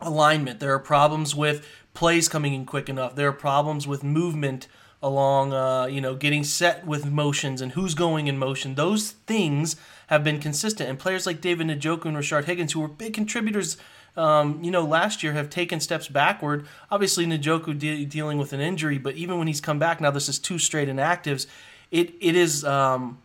alignment. 0.00 0.60
There 0.60 0.74
are 0.74 0.78
problems 0.78 1.34
with 1.34 1.66
plays 1.94 2.28
coming 2.28 2.52
in 2.52 2.66
quick 2.66 2.90
enough. 2.90 3.16
There 3.16 3.28
are 3.28 3.32
problems 3.32 3.86
with 3.86 4.04
movement 4.04 4.68
along, 5.04 5.52
uh, 5.52 5.84
you 5.86 6.00
know, 6.00 6.14
getting 6.14 6.42
set 6.42 6.86
with 6.86 7.04
motions 7.04 7.60
and 7.60 7.72
who's 7.72 7.94
going 7.94 8.26
in 8.26 8.38
motion. 8.38 8.74
Those 8.74 9.12
things 9.26 9.76
have 10.06 10.24
been 10.24 10.40
consistent. 10.40 10.88
And 10.88 10.98
players 10.98 11.26
like 11.26 11.40
David 11.40 11.66
Njoku 11.68 12.06
and 12.06 12.16
Rashard 12.16 12.44
Higgins, 12.44 12.72
who 12.72 12.80
were 12.80 12.88
big 12.88 13.14
contributors, 13.14 13.76
um, 14.16 14.62
you 14.64 14.70
know, 14.70 14.82
last 14.82 15.22
year 15.22 15.32
have 15.32 15.50
taken 15.50 15.78
steps 15.80 16.08
backward. 16.08 16.66
Obviously, 16.90 17.26
Njoku 17.26 17.78
de- 17.78 18.04
dealing 18.04 18.38
with 18.38 18.52
an 18.52 18.60
injury, 18.60 18.98
but 18.98 19.14
even 19.14 19.38
when 19.38 19.46
he's 19.46 19.60
come 19.60 19.78
back, 19.78 20.00
now 20.00 20.10
this 20.10 20.28
is 20.28 20.38
two 20.38 20.58
straight 20.58 20.88
inactives 20.88 21.46
it 21.94 22.14
it 22.20 22.34
is 22.34 22.64
um, 22.64 23.18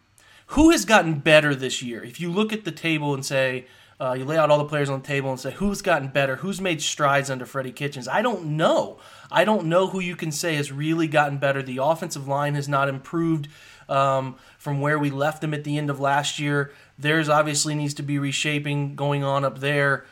who 0.47 0.69
has 0.69 0.85
gotten 0.85 1.15
better 1.15 1.55
this 1.55 1.81
year. 1.81 2.03
If 2.03 2.21
you 2.21 2.31
look 2.31 2.53
at 2.53 2.65
the 2.65 2.71
table 2.71 3.13
and 3.13 3.25
say 3.25 3.65
uh, 4.01 4.13
you 4.13 4.23
lay 4.23 4.38
out 4.38 4.49
all 4.49 4.57
the 4.57 4.65
players 4.65 4.89
on 4.89 5.01
the 5.01 5.07
table 5.07 5.29
and 5.29 5.39
say 5.39 5.51
who's 5.51 5.81
gotten 5.81 6.07
better, 6.07 6.38
who's 6.38 6.62
made 6.62 6.81
strides 6.81 7.29
under 7.29 7.45
Freddie 7.45 7.71
Kitchens. 7.71 8.07
I 8.07 8.21
don't 8.21 8.45
know. 8.57 8.99
I 9.29 9.43
don't 9.43 9.65
know 9.65 9.88
who 9.88 9.99
you 9.99 10.15
can 10.15 10.31
say 10.31 10.55
has 10.55 10.71
really 10.71 11.07
gotten 11.07 11.38
better. 11.38 11.62
The 11.62 11.79
offensive 11.79 12.27
line 12.27 12.55
has 12.55 12.69
not 12.69 12.88
improved 12.88 13.49
um, 13.89 14.35
from 14.57 14.79
where 14.79 14.97
we 14.97 15.09
left 15.09 15.41
them 15.41 15.53
at 15.53 15.65
the 15.65 15.77
end 15.77 15.89
of 15.89 15.99
last 15.99 16.39
year. 16.39 16.71
There's 16.97 17.27
obviously 17.27 17.75
needs 17.75 17.93
to 17.95 18.03
be 18.03 18.19
reshaping 18.19 18.95
going 18.95 19.23
on 19.23 19.43
up 19.43 19.59
there. 19.59 20.05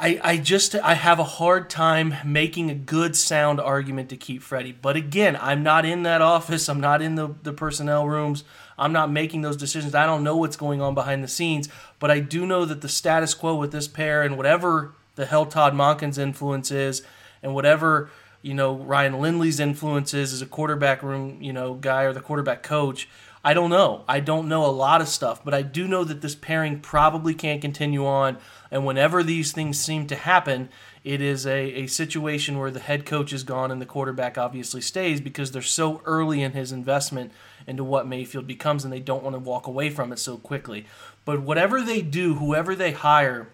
I, 0.00 0.20
I 0.22 0.36
just 0.36 0.76
I 0.76 0.94
have 0.94 1.18
a 1.18 1.24
hard 1.24 1.68
time 1.68 2.14
making 2.24 2.70
a 2.70 2.74
good 2.74 3.16
sound 3.16 3.60
argument 3.60 4.10
to 4.10 4.16
keep 4.16 4.42
Freddie. 4.42 4.72
But 4.72 4.96
again, 4.96 5.36
I'm 5.40 5.64
not 5.64 5.84
in 5.84 6.04
that 6.04 6.22
office. 6.22 6.68
I'm 6.68 6.80
not 6.80 7.02
in 7.02 7.16
the, 7.16 7.34
the 7.42 7.52
personnel 7.52 8.06
rooms. 8.06 8.44
I'm 8.78 8.92
not 8.92 9.10
making 9.10 9.42
those 9.42 9.56
decisions. 9.56 9.96
I 9.96 10.06
don't 10.06 10.22
know 10.22 10.36
what's 10.36 10.56
going 10.56 10.80
on 10.80 10.94
behind 10.94 11.24
the 11.24 11.28
scenes. 11.28 11.68
But 11.98 12.12
I 12.12 12.20
do 12.20 12.46
know 12.46 12.64
that 12.64 12.80
the 12.80 12.88
status 12.88 13.34
quo 13.34 13.56
with 13.56 13.72
this 13.72 13.88
pair 13.88 14.22
and 14.22 14.36
whatever 14.36 14.94
the 15.16 15.26
hell 15.26 15.46
Todd 15.46 15.74
Monken's 15.74 16.16
influence 16.16 16.70
is 16.70 17.02
and 17.42 17.52
whatever, 17.52 18.08
you 18.40 18.54
know, 18.54 18.76
Ryan 18.76 19.20
Lindley's 19.20 19.58
influence 19.58 20.14
is 20.14 20.32
as 20.32 20.42
a 20.42 20.46
quarterback 20.46 21.02
room, 21.02 21.42
you 21.42 21.52
know, 21.52 21.74
guy 21.74 22.04
or 22.04 22.12
the 22.12 22.20
quarterback 22.20 22.62
coach, 22.62 23.08
I 23.48 23.54
don't 23.54 23.70
know. 23.70 24.04
I 24.06 24.20
don't 24.20 24.46
know 24.46 24.66
a 24.66 24.68
lot 24.68 25.00
of 25.00 25.08
stuff, 25.08 25.42
but 25.42 25.54
I 25.54 25.62
do 25.62 25.88
know 25.88 26.04
that 26.04 26.20
this 26.20 26.34
pairing 26.34 26.80
probably 26.80 27.32
can't 27.32 27.62
continue 27.62 28.04
on. 28.04 28.36
And 28.70 28.84
whenever 28.84 29.22
these 29.22 29.52
things 29.52 29.80
seem 29.80 30.06
to 30.08 30.16
happen, 30.16 30.68
it 31.02 31.22
is 31.22 31.46
a, 31.46 31.84
a 31.84 31.86
situation 31.86 32.58
where 32.58 32.70
the 32.70 32.78
head 32.78 33.06
coach 33.06 33.32
is 33.32 33.44
gone 33.44 33.70
and 33.70 33.80
the 33.80 33.86
quarterback 33.86 34.36
obviously 34.36 34.82
stays 34.82 35.22
because 35.22 35.50
they're 35.50 35.62
so 35.62 36.02
early 36.04 36.42
in 36.42 36.52
his 36.52 36.72
investment 36.72 37.32
into 37.66 37.82
what 37.82 38.06
Mayfield 38.06 38.46
becomes 38.46 38.84
and 38.84 38.92
they 38.92 39.00
don't 39.00 39.24
want 39.24 39.32
to 39.32 39.40
walk 39.40 39.66
away 39.66 39.88
from 39.88 40.12
it 40.12 40.18
so 40.18 40.36
quickly. 40.36 40.84
But 41.24 41.40
whatever 41.40 41.80
they 41.80 42.02
do, 42.02 42.34
whoever 42.34 42.74
they 42.74 42.92
hire, 42.92 43.48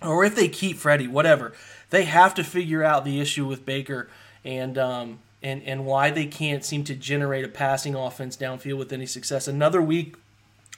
or 0.00 0.24
if 0.24 0.36
they 0.36 0.46
keep 0.46 0.76
Freddie, 0.76 1.08
whatever, 1.08 1.54
they 1.90 2.04
have 2.04 2.36
to 2.36 2.44
figure 2.44 2.84
out 2.84 3.04
the 3.04 3.20
issue 3.20 3.48
with 3.48 3.66
Baker 3.66 4.08
and 4.44 4.78
um, 4.78 5.18
and 5.44 5.62
and 5.62 5.84
why 5.84 6.10
they 6.10 6.26
can't 6.26 6.64
seem 6.64 6.82
to 6.84 6.94
generate 6.94 7.44
a 7.44 7.48
passing 7.48 7.94
offense 7.94 8.36
downfield 8.36 8.78
with 8.78 8.92
any 8.92 9.06
success. 9.06 9.46
Another 9.46 9.80
week 9.80 10.16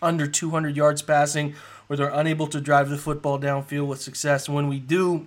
under 0.03 0.27
200 0.27 0.77
yards 0.77 1.01
passing, 1.01 1.55
where 1.87 1.97
they're 1.97 2.09
unable 2.09 2.47
to 2.49 2.61
drive 2.61 2.91
the 2.91 2.99
football 2.99 3.39
downfield 3.39 3.87
with 3.87 4.01
success. 4.01 4.49
When 4.49 4.69
we 4.69 4.79
do 4.79 5.27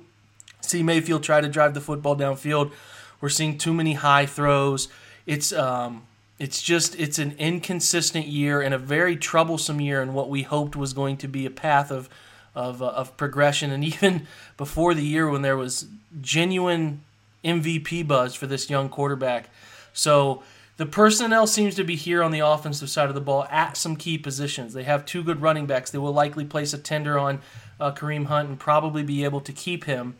see 0.61 0.83
Mayfield 0.83 1.23
try 1.23 1.41
to 1.41 1.47
drive 1.47 1.73
the 1.73 1.81
football 1.81 2.15
downfield, 2.15 2.71
we're 3.21 3.29
seeing 3.29 3.57
too 3.57 3.73
many 3.73 3.93
high 3.93 4.25
throws. 4.25 4.89
It's 5.25 5.51
um, 5.53 6.03
it's 6.37 6.61
just 6.61 6.99
it's 6.99 7.17
an 7.17 7.35
inconsistent 7.39 8.27
year 8.27 8.61
and 8.61 8.73
a 8.73 8.77
very 8.77 9.15
troublesome 9.15 9.79
year 9.81 10.01
in 10.01 10.13
what 10.13 10.29
we 10.29 10.43
hoped 10.43 10.75
was 10.75 10.93
going 10.93 11.17
to 11.17 11.27
be 11.27 11.45
a 11.45 11.51
path 11.51 11.91
of 11.91 12.09
of, 12.55 12.81
uh, 12.81 12.87
of 12.87 13.15
progression. 13.15 13.71
And 13.71 13.83
even 13.93 14.27
before 14.57 14.93
the 14.93 15.03
year 15.03 15.29
when 15.29 15.41
there 15.41 15.57
was 15.57 15.87
genuine 16.21 17.01
MVP 17.43 18.07
buzz 18.07 18.35
for 18.35 18.47
this 18.47 18.69
young 18.69 18.89
quarterback. 18.89 19.49
So 19.93 20.43
the 20.77 20.85
personnel 20.85 21.45
seems 21.45 21.75
to 21.75 21.83
be 21.83 21.95
here 21.95 22.23
on 22.23 22.31
the 22.31 22.39
offensive 22.39 22.89
side 22.89 23.09
of 23.09 23.15
the 23.15 23.21
ball 23.21 23.45
at 23.51 23.75
some 23.75 23.95
key 23.95 24.17
positions. 24.17 24.73
They 24.73 24.83
have 24.83 25.05
two 25.05 25.23
good 25.23 25.41
running 25.41 25.65
backs. 25.65 25.91
They 25.91 25.97
will 25.97 26.13
likely 26.13 26.45
place 26.45 26.73
a 26.73 26.77
tender 26.77 27.19
on 27.19 27.41
uh, 27.79 27.91
Kareem 27.91 28.25
Hunt 28.27 28.49
and 28.49 28.59
probably 28.59 29.03
be 29.03 29.23
able 29.23 29.41
to 29.41 29.51
keep 29.51 29.83
him. 29.83 30.15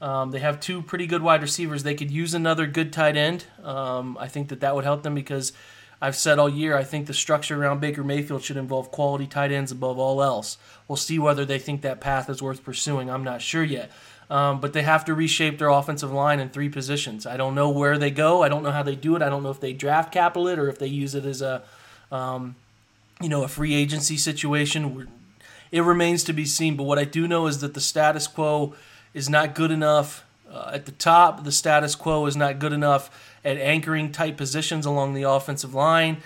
Um, 0.00 0.30
they 0.30 0.38
have 0.38 0.60
two 0.60 0.80
pretty 0.80 1.06
good 1.06 1.22
wide 1.22 1.42
receivers. 1.42 1.82
They 1.82 1.94
could 1.94 2.10
use 2.10 2.32
another 2.32 2.66
good 2.66 2.92
tight 2.92 3.16
end. 3.16 3.46
Um, 3.62 4.16
I 4.18 4.28
think 4.28 4.48
that 4.48 4.60
that 4.60 4.74
would 4.74 4.84
help 4.84 5.02
them 5.02 5.14
because 5.14 5.52
I've 6.00 6.16
said 6.16 6.38
all 6.38 6.48
year 6.48 6.76
I 6.76 6.84
think 6.84 7.06
the 7.06 7.14
structure 7.14 7.60
around 7.60 7.80
Baker 7.80 8.04
Mayfield 8.04 8.42
should 8.42 8.56
involve 8.56 8.90
quality 8.90 9.26
tight 9.26 9.50
ends 9.50 9.72
above 9.72 9.98
all 9.98 10.22
else. 10.22 10.56
We'll 10.86 10.96
see 10.96 11.18
whether 11.18 11.44
they 11.44 11.58
think 11.58 11.82
that 11.82 12.00
path 12.00 12.30
is 12.30 12.40
worth 12.40 12.62
pursuing. 12.62 13.10
I'm 13.10 13.24
not 13.24 13.42
sure 13.42 13.64
yet. 13.64 13.90
Um, 14.30 14.60
but 14.60 14.74
they 14.74 14.82
have 14.82 15.06
to 15.06 15.14
reshape 15.14 15.58
their 15.58 15.68
offensive 15.68 16.12
line 16.12 16.38
in 16.38 16.50
three 16.50 16.68
positions. 16.68 17.26
I 17.26 17.38
don't 17.38 17.54
know 17.54 17.70
where 17.70 17.96
they 17.96 18.10
go. 18.10 18.42
I 18.42 18.50
don't 18.50 18.62
know 18.62 18.72
how 18.72 18.82
they 18.82 18.94
do 18.94 19.16
it. 19.16 19.22
I 19.22 19.30
don't 19.30 19.42
know 19.42 19.50
if 19.50 19.60
they 19.60 19.72
draft 19.72 20.12
capital 20.12 20.48
it 20.48 20.58
or 20.58 20.68
if 20.68 20.78
they 20.78 20.86
use 20.86 21.14
it 21.14 21.24
as 21.24 21.40
a, 21.40 21.62
um, 22.12 22.54
you 23.22 23.30
know, 23.30 23.42
a 23.42 23.48
free 23.48 23.74
agency 23.74 24.18
situation. 24.18 25.08
It 25.72 25.80
remains 25.80 26.24
to 26.24 26.34
be 26.34 26.44
seen. 26.44 26.76
But 26.76 26.84
what 26.84 26.98
I 26.98 27.04
do 27.04 27.26
know 27.26 27.46
is 27.46 27.60
that 27.60 27.72
the 27.72 27.80
status 27.80 28.26
quo 28.26 28.74
is 29.14 29.30
not 29.30 29.54
good 29.54 29.70
enough 29.70 30.26
uh, 30.50 30.72
at 30.74 30.84
the 30.84 30.92
top. 30.92 31.44
The 31.44 31.52
status 31.52 31.94
quo 31.94 32.26
is 32.26 32.36
not 32.36 32.58
good 32.58 32.74
enough 32.74 33.10
at 33.44 33.56
anchoring 33.56 34.12
tight 34.12 34.36
positions 34.36 34.84
along 34.84 35.14
the 35.14 35.22
offensive 35.22 35.74
line. 35.74 36.18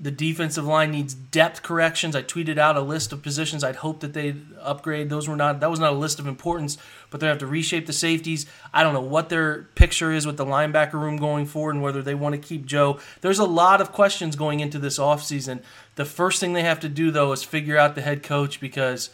The 0.00 0.10
defensive 0.10 0.64
line 0.64 0.90
needs 0.90 1.14
depth 1.14 1.62
corrections. 1.62 2.16
I 2.16 2.22
tweeted 2.22 2.58
out 2.58 2.76
a 2.76 2.80
list 2.80 3.12
of 3.12 3.22
positions 3.22 3.62
I'd 3.62 3.76
hope 3.76 4.00
that 4.00 4.12
they'd 4.12 4.44
upgrade. 4.60 5.08
Those 5.08 5.28
were 5.28 5.36
not 5.36 5.60
that 5.60 5.70
was 5.70 5.78
not 5.78 5.92
a 5.92 5.96
list 5.96 6.18
of 6.18 6.26
importance, 6.26 6.76
but 7.10 7.20
they 7.20 7.28
have 7.28 7.38
to 7.38 7.46
reshape 7.46 7.86
the 7.86 7.92
safeties. 7.92 8.46
I 8.72 8.82
don't 8.82 8.92
know 8.92 9.00
what 9.00 9.28
their 9.28 9.62
picture 9.76 10.10
is 10.10 10.26
with 10.26 10.36
the 10.36 10.44
linebacker 10.44 10.94
room 10.94 11.16
going 11.16 11.46
forward 11.46 11.76
and 11.76 11.82
whether 11.82 12.02
they 12.02 12.16
want 12.16 12.34
to 12.34 12.40
keep 12.40 12.66
Joe. 12.66 12.98
There's 13.20 13.38
a 13.38 13.44
lot 13.44 13.80
of 13.80 13.92
questions 13.92 14.34
going 14.34 14.58
into 14.58 14.80
this 14.80 14.98
offseason. 14.98 15.62
The 15.94 16.04
first 16.04 16.40
thing 16.40 16.54
they 16.54 16.62
have 16.62 16.80
to 16.80 16.88
do 16.88 17.12
though 17.12 17.30
is 17.30 17.44
figure 17.44 17.78
out 17.78 17.94
the 17.94 18.02
head 18.02 18.24
coach 18.24 18.60
because 18.60 19.10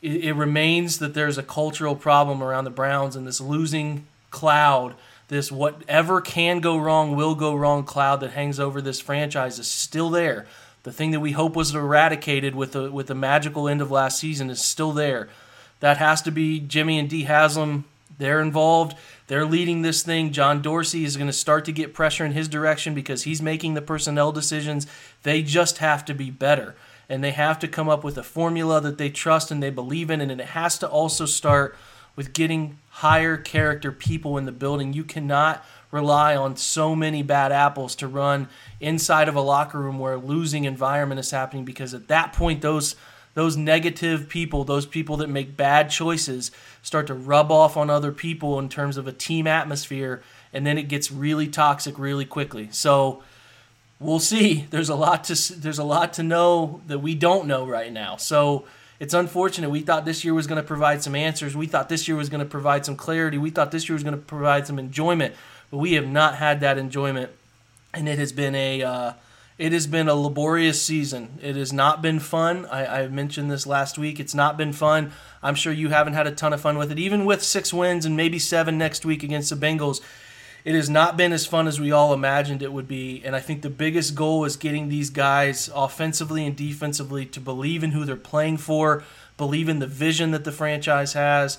it, 0.00 0.24
it 0.24 0.32
remains 0.32 1.00
that 1.00 1.12
there's 1.12 1.36
a 1.36 1.42
cultural 1.42 1.96
problem 1.96 2.42
around 2.42 2.64
the 2.64 2.70
Browns 2.70 3.14
and 3.14 3.26
this 3.26 3.42
losing 3.42 4.06
cloud 4.30 4.94
this 5.32 5.50
whatever 5.50 6.20
can 6.20 6.60
go 6.60 6.76
wrong 6.76 7.16
will 7.16 7.34
go 7.34 7.54
wrong 7.54 7.84
cloud 7.84 8.20
that 8.20 8.32
hangs 8.32 8.60
over 8.60 8.82
this 8.82 9.00
franchise 9.00 9.58
is 9.58 9.66
still 9.66 10.10
there. 10.10 10.46
The 10.82 10.92
thing 10.92 11.10
that 11.12 11.20
we 11.20 11.32
hope 11.32 11.56
was 11.56 11.74
eradicated 11.74 12.54
with 12.54 12.72
the 12.72 12.92
with 12.92 13.06
the 13.06 13.14
magical 13.14 13.66
end 13.66 13.80
of 13.80 13.90
last 13.90 14.18
season 14.18 14.50
is 14.50 14.60
still 14.60 14.92
there. 14.92 15.30
That 15.80 15.96
has 15.96 16.20
to 16.22 16.30
be 16.30 16.60
Jimmy 16.60 16.98
and 16.98 17.08
Dee 17.08 17.22
Haslam. 17.22 17.86
They're 18.18 18.42
involved. 18.42 18.94
They're 19.26 19.46
leading 19.46 19.80
this 19.80 20.02
thing. 20.02 20.32
John 20.32 20.60
Dorsey 20.60 21.06
is 21.06 21.16
going 21.16 21.28
to 21.28 21.32
start 21.32 21.64
to 21.64 21.72
get 21.72 21.94
pressure 21.94 22.26
in 22.26 22.32
his 22.32 22.46
direction 22.46 22.92
because 22.92 23.22
he's 23.22 23.40
making 23.40 23.72
the 23.72 23.80
personnel 23.80 24.32
decisions. 24.32 24.86
They 25.22 25.42
just 25.42 25.78
have 25.78 26.04
to 26.04 26.14
be 26.14 26.30
better. 26.30 26.74
And 27.08 27.24
they 27.24 27.30
have 27.30 27.58
to 27.60 27.68
come 27.68 27.88
up 27.88 28.04
with 28.04 28.18
a 28.18 28.22
formula 28.22 28.82
that 28.82 28.98
they 28.98 29.08
trust 29.08 29.50
and 29.50 29.62
they 29.62 29.70
believe 29.70 30.10
in. 30.10 30.20
And 30.20 30.30
it 30.30 30.48
has 30.48 30.78
to 30.80 30.88
also 30.88 31.24
start 31.24 31.74
with 32.16 32.34
getting 32.34 32.76
higher 32.96 33.38
character 33.38 33.90
people 33.90 34.36
in 34.36 34.44
the 34.44 34.52
building. 34.52 34.92
You 34.92 35.02
cannot 35.02 35.64
rely 35.90 36.36
on 36.36 36.56
so 36.56 36.94
many 36.94 37.22
bad 37.22 37.50
apples 37.50 37.96
to 37.96 38.06
run 38.06 38.48
inside 38.80 39.28
of 39.28 39.34
a 39.34 39.40
locker 39.40 39.78
room 39.78 39.98
where 39.98 40.14
a 40.14 40.18
losing 40.18 40.64
environment 40.64 41.18
is 41.18 41.30
happening 41.30 41.64
because 41.64 41.94
at 41.94 42.08
that 42.08 42.32
point 42.32 42.60
those 42.60 42.94
those 43.34 43.56
negative 43.56 44.28
people, 44.28 44.62
those 44.62 44.84
people 44.84 45.16
that 45.16 45.30
make 45.30 45.56
bad 45.56 45.88
choices 45.88 46.50
start 46.82 47.06
to 47.06 47.14
rub 47.14 47.50
off 47.50 47.78
on 47.78 47.88
other 47.88 48.12
people 48.12 48.58
in 48.58 48.68
terms 48.68 48.98
of 48.98 49.06
a 49.06 49.12
team 49.12 49.46
atmosphere 49.46 50.22
and 50.52 50.66
then 50.66 50.76
it 50.76 50.82
gets 50.82 51.10
really 51.10 51.48
toxic 51.48 51.98
really 51.98 52.26
quickly. 52.26 52.68
So 52.72 53.22
we'll 53.98 54.18
see. 54.18 54.66
There's 54.68 54.90
a 54.90 54.94
lot 54.94 55.24
to 55.24 55.54
there's 55.54 55.78
a 55.78 55.84
lot 55.84 56.12
to 56.14 56.22
know 56.22 56.82
that 56.88 56.98
we 56.98 57.14
don't 57.14 57.46
know 57.46 57.66
right 57.66 57.90
now. 57.90 58.16
So 58.16 58.66
it's 59.00 59.14
unfortunate. 59.14 59.70
We 59.70 59.80
thought 59.80 60.04
this 60.04 60.24
year 60.24 60.34
was 60.34 60.46
going 60.46 60.60
to 60.60 60.66
provide 60.66 61.02
some 61.02 61.14
answers. 61.14 61.56
We 61.56 61.66
thought 61.66 61.88
this 61.88 62.06
year 62.06 62.16
was 62.16 62.28
going 62.28 62.40
to 62.40 62.48
provide 62.48 62.84
some 62.86 62.96
clarity. 62.96 63.38
We 63.38 63.50
thought 63.50 63.70
this 63.70 63.88
year 63.88 63.94
was 63.94 64.02
going 64.02 64.16
to 64.16 64.22
provide 64.22 64.66
some 64.66 64.78
enjoyment. 64.78 65.34
But 65.70 65.78
we 65.78 65.94
have 65.94 66.06
not 66.06 66.36
had 66.36 66.60
that 66.60 66.78
enjoyment, 66.78 67.30
and 67.94 68.08
it 68.08 68.18
has 68.18 68.30
been 68.32 68.54
a 68.54 68.82
uh, 68.82 69.12
it 69.58 69.72
has 69.72 69.86
been 69.86 70.08
a 70.08 70.14
laborious 70.14 70.82
season. 70.82 71.38
It 71.42 71.56
has 71.56 71.72
not 71.72 72.02
been 72.02 72.20
fun. 72.20 72.66
I, 72.66 73.02
I 73.02 73.08
mentioned 73.08 73.50
this 73.50 73.66
last 73.66 73.96
week. 73.96 74.18
It's 74.18 74.34
not 74.34 74.56
been 74.56 74.72
fun. 74.72 75.12
I'm 75.42 75.54
sure 75.54 75.72
you 75.72 75.88
haven't 75.90 76.14
had 76.14 76.26
a 76.26 76.32
ton 76.32 76.52
of 76.52 76.60
fun 76.60 76.78
with 76.78 76.90
it. 76.90 76.98
Even 76.98 77.24
with 77.24 77.42
six 77.42 77.72
wins 77.72 78.04
and 78.04 78.16
maybe 78.16 78.38
seven 78.38 78.76
next 78.76 79.04
week 79.04 79.22
against 79.22 79.50
the 79.50 79.56
Bengals, 79.56 80.00
it 80.64 80.74
has 80.74 80.88
not 80.88 81.16
been 81.16 81.32
as 81.32 81.46
fun 81.46 81.66
as 81.66 81.80
we 81.80 81.90
all 81.90 82.12
imagined 82.12 82.62
it 82.62 82.72
would 82.72 82.86
be. 82.86 83.22
And 83.24 83.34
I 83.34 83.40
think 83.40 83.62
the 83.62 83.70
biggest 83.70 84.14
goal 84.14 84.44
is 84.44 84.56
getting 84.56 84.88
these 84.88 85.10
guys 85.10 85.68
offensively 85.74 86.46
and 86.46 86.56
defensively 86.56 87.26
to 87.26 87.40
believe 87.40 87.82
in 87.82 87.90
who 87.90 88.04
they're 88.04 88.16
playing 88.16 88.58
for, 88.58 89.02
believe 89.36 89.68
in 89.68 89.80
the 89.80 89.86
vision 89.86 90.30
that 90.30 90.44
the 90.44 90.52
franchise 90.52 91.14
has, 91.14 91.58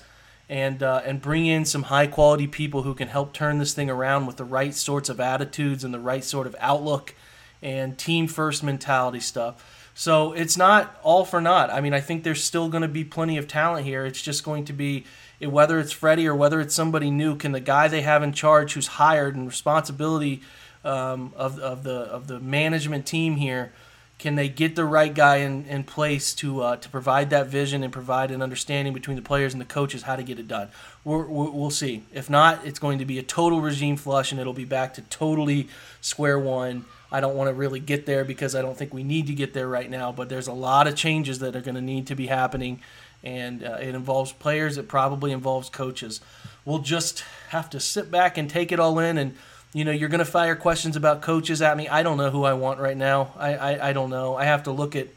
and 0.49 0.83
uh, 0.83 1.01
and 1.05 1.21
bring 1.21 1.45
in 1.45 1.65
some 1.65 1.83
high 1.83 2.07
quality 2.07 2.47
people 2.47 2.83
who 2.83 2.93
can 2.93 3.07
help 3.07 3.33
turn 3.33 3.59
this 3.59 3.73
thing 3.73 3.89
around 3.89 4.25
with 4.25 4.37
the 4.37 4.45
right 4.45 4.73
sorts 4.73 5.09
of 5.09 5.19
attitudes 5.19 5.83
and 5.83 5.93
the 5.93 5.99
right 5.99 6.23
sort 6.23 6.47
of 6.47 6.55
outlook 6.59 7.13
and 7.61 7.97
team 7.97 8.27
first 8.27 8.63
mentality 8.63 9.19
stuff. 9.19 9.89
So 9.95 10.33
it's 10.33 10.57
not 10.57 10.99
all 11.03 11.23
for 11.23 11.39
naught. 11.39 11.69
I 11.69 11.79
mean, 11.79 11.93
I 11.93 12.01
think 12.01 12.23
there's 12.23 12.43
still 12.43 12.67
going 12.67 12.81
to 12.81 12.87
be 12.87 13.03
plenty 13.03 13.37
of 13.37 13.47
talent 13.47 13.85
here. 13.85 14.05
It's 14.05 14.21
just 14.21 14.43
going 14.43 14.65
to 14.65 14.73
be 14.73 15.05
whether 15.41 15.79
it's 15.79 15.91
Freddie 15.91 16.27
or 16.27 16.35
whether 16.35 16.59
it's 16.61 16.75
somebody 16.75 17.11
new. 17.11 17.35
Can 17.35 17.51
the 17.51 17.59
guy 17.59 17.87
they 17.87 18.01
have 18.01 18.23
in 18.23 18.33
charge, 18.33 18.73
who's 18.73 18.87
hired 18.87 19.35
and 19.35 19.45
responsibility 19.47 20.41
um, 20.83 21.33
of 21.35 21.59
of 21.59 21.83
the 21.83 21.95
of 21.95 22.27
the 22.27 22.39
management 22.39 23.05
team 23.05 23.35
here, 23.35 23.73
can 24.19 24.35
they 24.35 24.47
get 24.47 24.75
the 24.75 24.85
right 24.85 25.13
guy 25.13 25.37
in, 25.37 25.65
in 25.65 25.83
place 25.83 26.33
to 26.35 26.61
uh, 26.61 26.75
to 26.77 26.89
provide 26.89 27.29
that 27.29 27.47
vision 27.47 27.83
and 27.83 27.91
provide 27.91 28.31
an 28.31 28.41
understanding 28.41 28.93
between 28.93 29.15
the 29.15 29.21
players 29.21 29.53
and 29.53 29.61
the 29.61 29.65
coaches 29.65 30.03
how 30.03 30.15
to 30.15 30.23
get 30.23 30.39
it 30.39 30.47
done? 30.47 30.69
we 31.03 31.17
will 31.17 31.71
see. 31.71 32.03
If 32.13 32.29
not, 32.29 32.65
it's 32.65 32.79
going 32.79 32.99
to 32.99 33.05
be 33.05 33.19
a 33.19 33.23
total 33.23 33.59
regime 33.61 33.97
flush 33.97 34.31
and 34.31 34.39
it'll 34.39 34.53
be 34.53 34.65
back 34.65 34.93
to 34.93 35.01
totally 35.01 35.67
square 36.01 36.39
one 36.39 36.85
I 37.13 37.19
don't 37.19 37.35
want 37.35 37.49
to 37.49 37.53
really 37.53 37.79
get 37.79 38.07
there 38.07 38.25
because 38.25 38.55
I 38.55 38.63
don't 38.63 38.75
think 38.75 38.91
we 38.91 39.03
need 39.03 39.27
to 39.27 39.35
get 39.35 39.53
there 39.53 39.67
right 39.67 39.87
now. 39.87 40.11
But 40.11 40.29
there's 40.29 40.47
a 40.47 40.53
lot 40.53 40.87
of 40.87 40.95
changes 40.95 41.39
that 41.39 41.55
are 41.55 41.61
going 41.61 41.75
to 41.75 41.81
need 41.81 42.07
to 42.07 42.15
be 42.15 42.25
happening, 42.25 42.81
and 43.23 43.63
uh, 43.63 43.77
it 43.79 43.95
involves 43.95 44.31
players. 44.31 44.77
It 44.77 44.87
probably 44.87 45.31
involves 45.31 45.69
coaches. 45.69 46.21
We'll 46.65 46.79
just 46.79 47.23
have 47.49 47.69
to 47.71 47.79
sit 47.79 48.11
back 48.11 48.37
and 48.37 48.49
take 48.49 48.71
it 48.71 48.79
all 48.79 48.99
in. 48.99 49.17
And 49.17 49.35
you 49.73 49.85
know, 49.85 49.91
you're 49.91 50.09
going 50.09 50.19
to 50.19 50.25
fire 50.25 50.55
questions 50.55 50.95
about 50.95 51.21
coaches 51.21 51.61
at 51.61 51.75
me. 51.75 51.87
I 51.87 52.03
don't 52.03 52.17
know 52.17 52.29
who 52.29 52.43
I 52.43 52.53
want 52.53 52.79
right 52.79 52.97
now. 52.97 53.33
I, 53.35 53.55
I, 53.55 53.89
I 53.89 53.93
don't 53.93 54.09
know. 54.09 54.35
I 54.35 54.45
have 54.45 54.63
to 54.63 54.71
look 54.71 54.95
at 54.95 55.07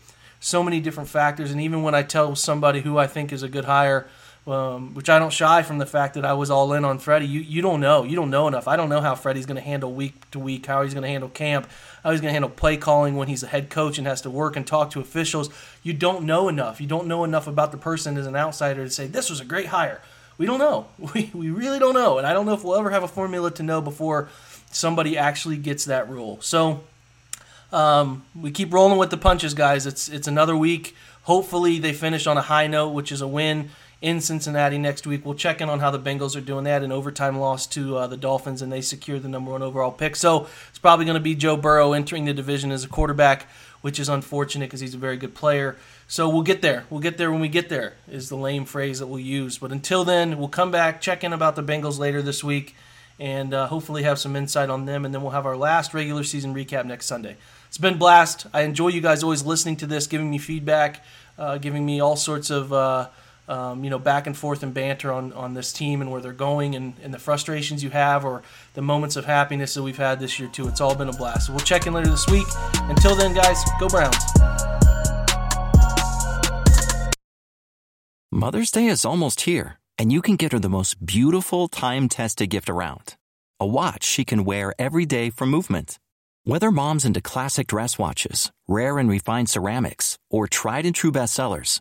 so 0.40 0.62
many 0.62 0.80
different 0.80 1.08
factors. 1.08 1.50
And 1.50 1.60
even 1.60 1.82
when 1.82 1.94
I 1.94 2.02
tell 2.02 2.34
somebody 2.34 2.80
who 2.80 2.96
I 2.96 3.06
think 3.06 3.32
is 3.32 3.42
a 3.42 3.48
good 3.48 3.66
hire, 3.66 4.06
um, 4.46 4.94
which 4.94 5.08
I 5.08 5.18
don't 5.18 5.32
shy 5.32 5.62
from 5.62 5.78
the 5.78 5.86
fact 5.86 6.14
that 6.14 6.24
I 6.24 6.34
was 6.34 6.50
all 6.50 6.72
in 6.72 6.84
on 6.84 6.98
Freddie. 6.98 7.26
You 7.26 7.40
you 7.40 7.62
don't 7.62 7.80
know. 7.80 8.04
You 8.04 8.14
don't 8.14 8.30
know 8.30 8.46
enough. 8.46 8.68
I 8.68 8.76
don't 8.76 8.88
know 8.88 9.00
how 9.00 9.14
Freddie's 9.14 9.46
going 9.46 9.56
to 9.56 9.62
handle 9.62 9.92
week 9.92 10.30
to 10.30 10.38
week, 10.38 10.66
how 10.66 10.82
he's 10.82 10.94
going 10.94 11.02
to 11.02 11.08
handle 11.08 11.28
camp, 11.28 11.68
how 12.04 12.12
he's 12.12 12.20
going 12.20 12.28
to 12.28 12.32
handle 12.32 12.50
play 12.50 12.76
calling 12.76 13.16
when 13.16 13.26
he's 13.26 13.42
a 13.42 13.48
head 13.48 13.70
coach 13.70 13.98
and 13.98 14.06
has 14.06 14.20
to 14.22 14.30
work 14.30 14.56
and 14.56 14.66
talk 14.66 14.90
to 14.92 15.00
officials. 15.00 15.50
You 15.82 15.94
don't 15.94 16.24
know 16.24 16.48
enough. 16.48 16.80
You 16.80 16.86
don't 16.86 17.08
know 17.08 17.24
enough 17.24 17.48
about 17.48 17.72
the 17.72 17.78
person 17.78 18.16
as 18.16 18.26
an 18.26 18.36
outsider 18.36 18.84
to 18.84 18.90
say 18.90 19.06
this 19.06 19.28
was 19.30 19.40
a 19.40 19.44
great 19.44 19.66
hire. 19.66 20.00
We 20.38 20.46
don't 20.46 20.58
know. 20.58 20.86
We, 21.14 21.30
we 21.34 21.50
really 21.50 21.78
don't 21.78 21.94
know. 21.94 22.18
And 22.18 22.26
I 22.26 22.32
don't 22.32 22.46
know 22.46 22.54
if 22.54 22.62
we'll 22.62 22.76
ever 22.76 22.90
have 22.90 23.02
a 23.02 23.08
formula 23.08 23.50
to 23.52 23.62
know 23.62 23.80
before 23.80 24.28
somebody 24.70 25.18
actually 25.18 25.56
gets 25.56 25.86
that 25.86 26.08
rule. 26.08 26.38
So 26.40 26.84
um, 27.72 28.24
we 28.40 28.52
keep 28.52 28.72
rolling 28.72 28.98
with 28.98 29.10
the 29.10 29.16
punches, 29.16 29.54
guys. 29.54 29.86
It's 29.86 30.08
it's 30.08 30.28
another 30.28 30.56
week. 30.56 30.94
Hopefully 31.22 31.80
they 31.80 31.92
finish 31.92 32.28
on 32.28 32.36
a 32.36 32.42
high 32.42 32.68
note, 32.68 32.90
which 32.90 33.10
is 33.10 33.20
a 33.20 33.26
win 33.26 33.70
in 34.02 34.20
Cincinnati 34.20 34.78
next 34.78 35.06
week. 35.06 35.24
We'll 35.24 35.34
check 35.34 35.60
in 35.60 35.68
on 35.68 35.80
how 35.80 35.90
the 35.90 35.98
Bengals 35.98 36.36
are 36.36 36.40
doing. 36.40 36.64
They 36.64 36.70
had 36.70 36.82
an 36.82 36.92
overtime 36.92 37.38
loss 37.38 37.66
to 37.68 37.96
uh, 37.96 38.06
the 38.06 38.16
Dolphins, 38.16 38.62
and 38.62 38.70
they 38.70 38.80
secured 38.80 39.22
the 39.22 39.28
number 39.28 39.50
one 39.50 39.62
overall 39.62 39.90
pick. 39.90 40.16
So 40.16 40.48
it's 40.68 40.78
probably 40.78 41.04
going 41.06 41.16
to 41.16 41.22
be 41.22 41.34
Joe 41.34 41.56
Burrow 41.56 41.92
entering 41.92 42.26
the 42.26 42.34
division 42.34 42.70
as 42.70 42.84
a 42.84 42.88
quarterback, 42.88 43.48
which 43.80 43.98
is 43.98 44.08
unfortunate 44.08 44.66
because 44.66 44.80
he's 44.80 44.94
a 44.94 44.98
very 44.98 45.16
good 45.16 45.34
player. 45.34 45.76
So 46.08 46.28
we'll 46.28 46.42
get 46.42 46.62
there. 46.62 46.84
We'll 46.90 47.00
get 47.00 47.18
there 47.18 47.32
when 47.32 47.40
we 47.40 47.48
get 47.48 47.68
there, 47.68 47.94
is 48.08 48.28
the 48.28 48.36
lame 48.36 48.64
phrase 48.64 48.98
that 48.98 49.06
we'll 49.06 49.18
use. 49.18 49.58
But 49.58 49.72
until 49.72 50.04
then, 50.04 50.38
we'll 50.38 50.48
come 50.48 50.70
back, 50.70 51.00
check 51.00 51.24
in 51.24 51.32
about 51.32 51.56
the 51.56 51.62
Bengals 51.62 51.98
later 51.98 52.22
this 52.22 52.44
week, 52.44 52.76
and 53.18 53.54
uh, 53.54 53.66
hopefully 53.66 54.02
have 54.02 54.18
some 54.18 54.36
insight 54.36 54.68
on 54.68 54.84
them. 54.84 55.04
And 55.04 55.14
then 55.14 55.22
we'll 55.22 55.32
have 55.32 55.46
our 55.46 55.56
last 55.56 55.94
regular 55.94 56.22
season 56.22 56.54
recap 56.54 56.84
next 56.84 57.06
Sunday. 57.06 57.38
It's 57.66 57.78
been 57.78 57.98
blast. 57.98 58.46
I 58.52 58.60
enjoy 58.60 58.88
you 58.88 59.00
guys 59.00 59.22
always 59.22 59.44
listening 59.44 59.76
to 59.78 59.86
this, 59.86 60.06
giving 60.06 60.30
me 60.30 60.38
feedback, 60.38 61.02
uh, 61.38 61.58
giving 61.58 61.84
me 61.84 61.98
all 61.98 62.14
sorts 62.14 62.50
of 62.50 62.72
uh, 62.72 63.08
um, 63.48 63.84
you 63.84 63.90
know, 63.90 63.98
back 63.98 64.26
and 64.26 64.36
forth 64.36 64.62
and 64.62 64.72
banter 64.74 65.12
on, 65.12 65.32
on 65.32 65.54
this 65.54 65.72
team 65.72 66.00
and 66.00 66.10
where 66.10 66.20
they're 66.20 66.32
going 66.32 66.74
and, 66.74 66.94
and 67.02 67.12
the 67.12 67.18
frustrations 67.18 67.82
you 67.82 67.90
have 67.90 68.24
or 68.24 68.42
the 68.74 68.82
moments 68.82 69.16
of 69.16 69.24
happiness 69.24 69.74
that 69.74 69.82
we've 69.82 69.96
had 69.96 70.20
this 70.20 70.38
year, 70.38 70.48
too. 70.48 70.68
It's 70.68 70.80
all 70.80 70.94
been 70.94 71.08
a 71.08 71.12
blast. 71.12 71.46
So 71.46 71.52
we'll 71.52 71.60
check 71.60 71.86
in 71.86 71.92
later 71.92 72.10
this 72.10 72.26
week. 72.28 72.46
Until 72.82 73.14
then, 73.14 73.34
guys, 73.34 73.62
go 73.78 73.88
Browns. 73.88 74.16
Mother's 78.32 78.70
Day 78.70 78.86
is 78.86 79.04
almost 79.04 79.42
here, 79.42 79.78
and 79.96 80.12
you 80.12 80.20
can 80.20 80.36
get 80.36 80.52
her 80.52 80.58
the 80.58 80.68
most 80.68 81.04
beautiful 81.04 81.68
time 81.68 82.08
tested 82.08 82.50
gift 82.50 82.68
around 82.68 83.16
a 83.58 83.66
watch 83.66 84.04
she 84.04 84.24
can 84.24 84.44
wear 84.44 84.74
every 84.78 85.06
day 85.06 85.30
for 85.30 85.46
movement. 85.46 85.98
Whether 86.44 86.70
mom's 86.70 87.04
into 87.04 87.20
classic 87.20 87.66
dress 87.66 87.98
watches, 87.98 88.52
rare 88.68 88.98
and 88.98 89.08
refined 89.08 89.48
ceramics, 89.48 90.18
or 90.30 90.46
tried 90.46 90.84
and 90.84 90.94
true 90.94 91.10
bestsellers, 91.10 91.80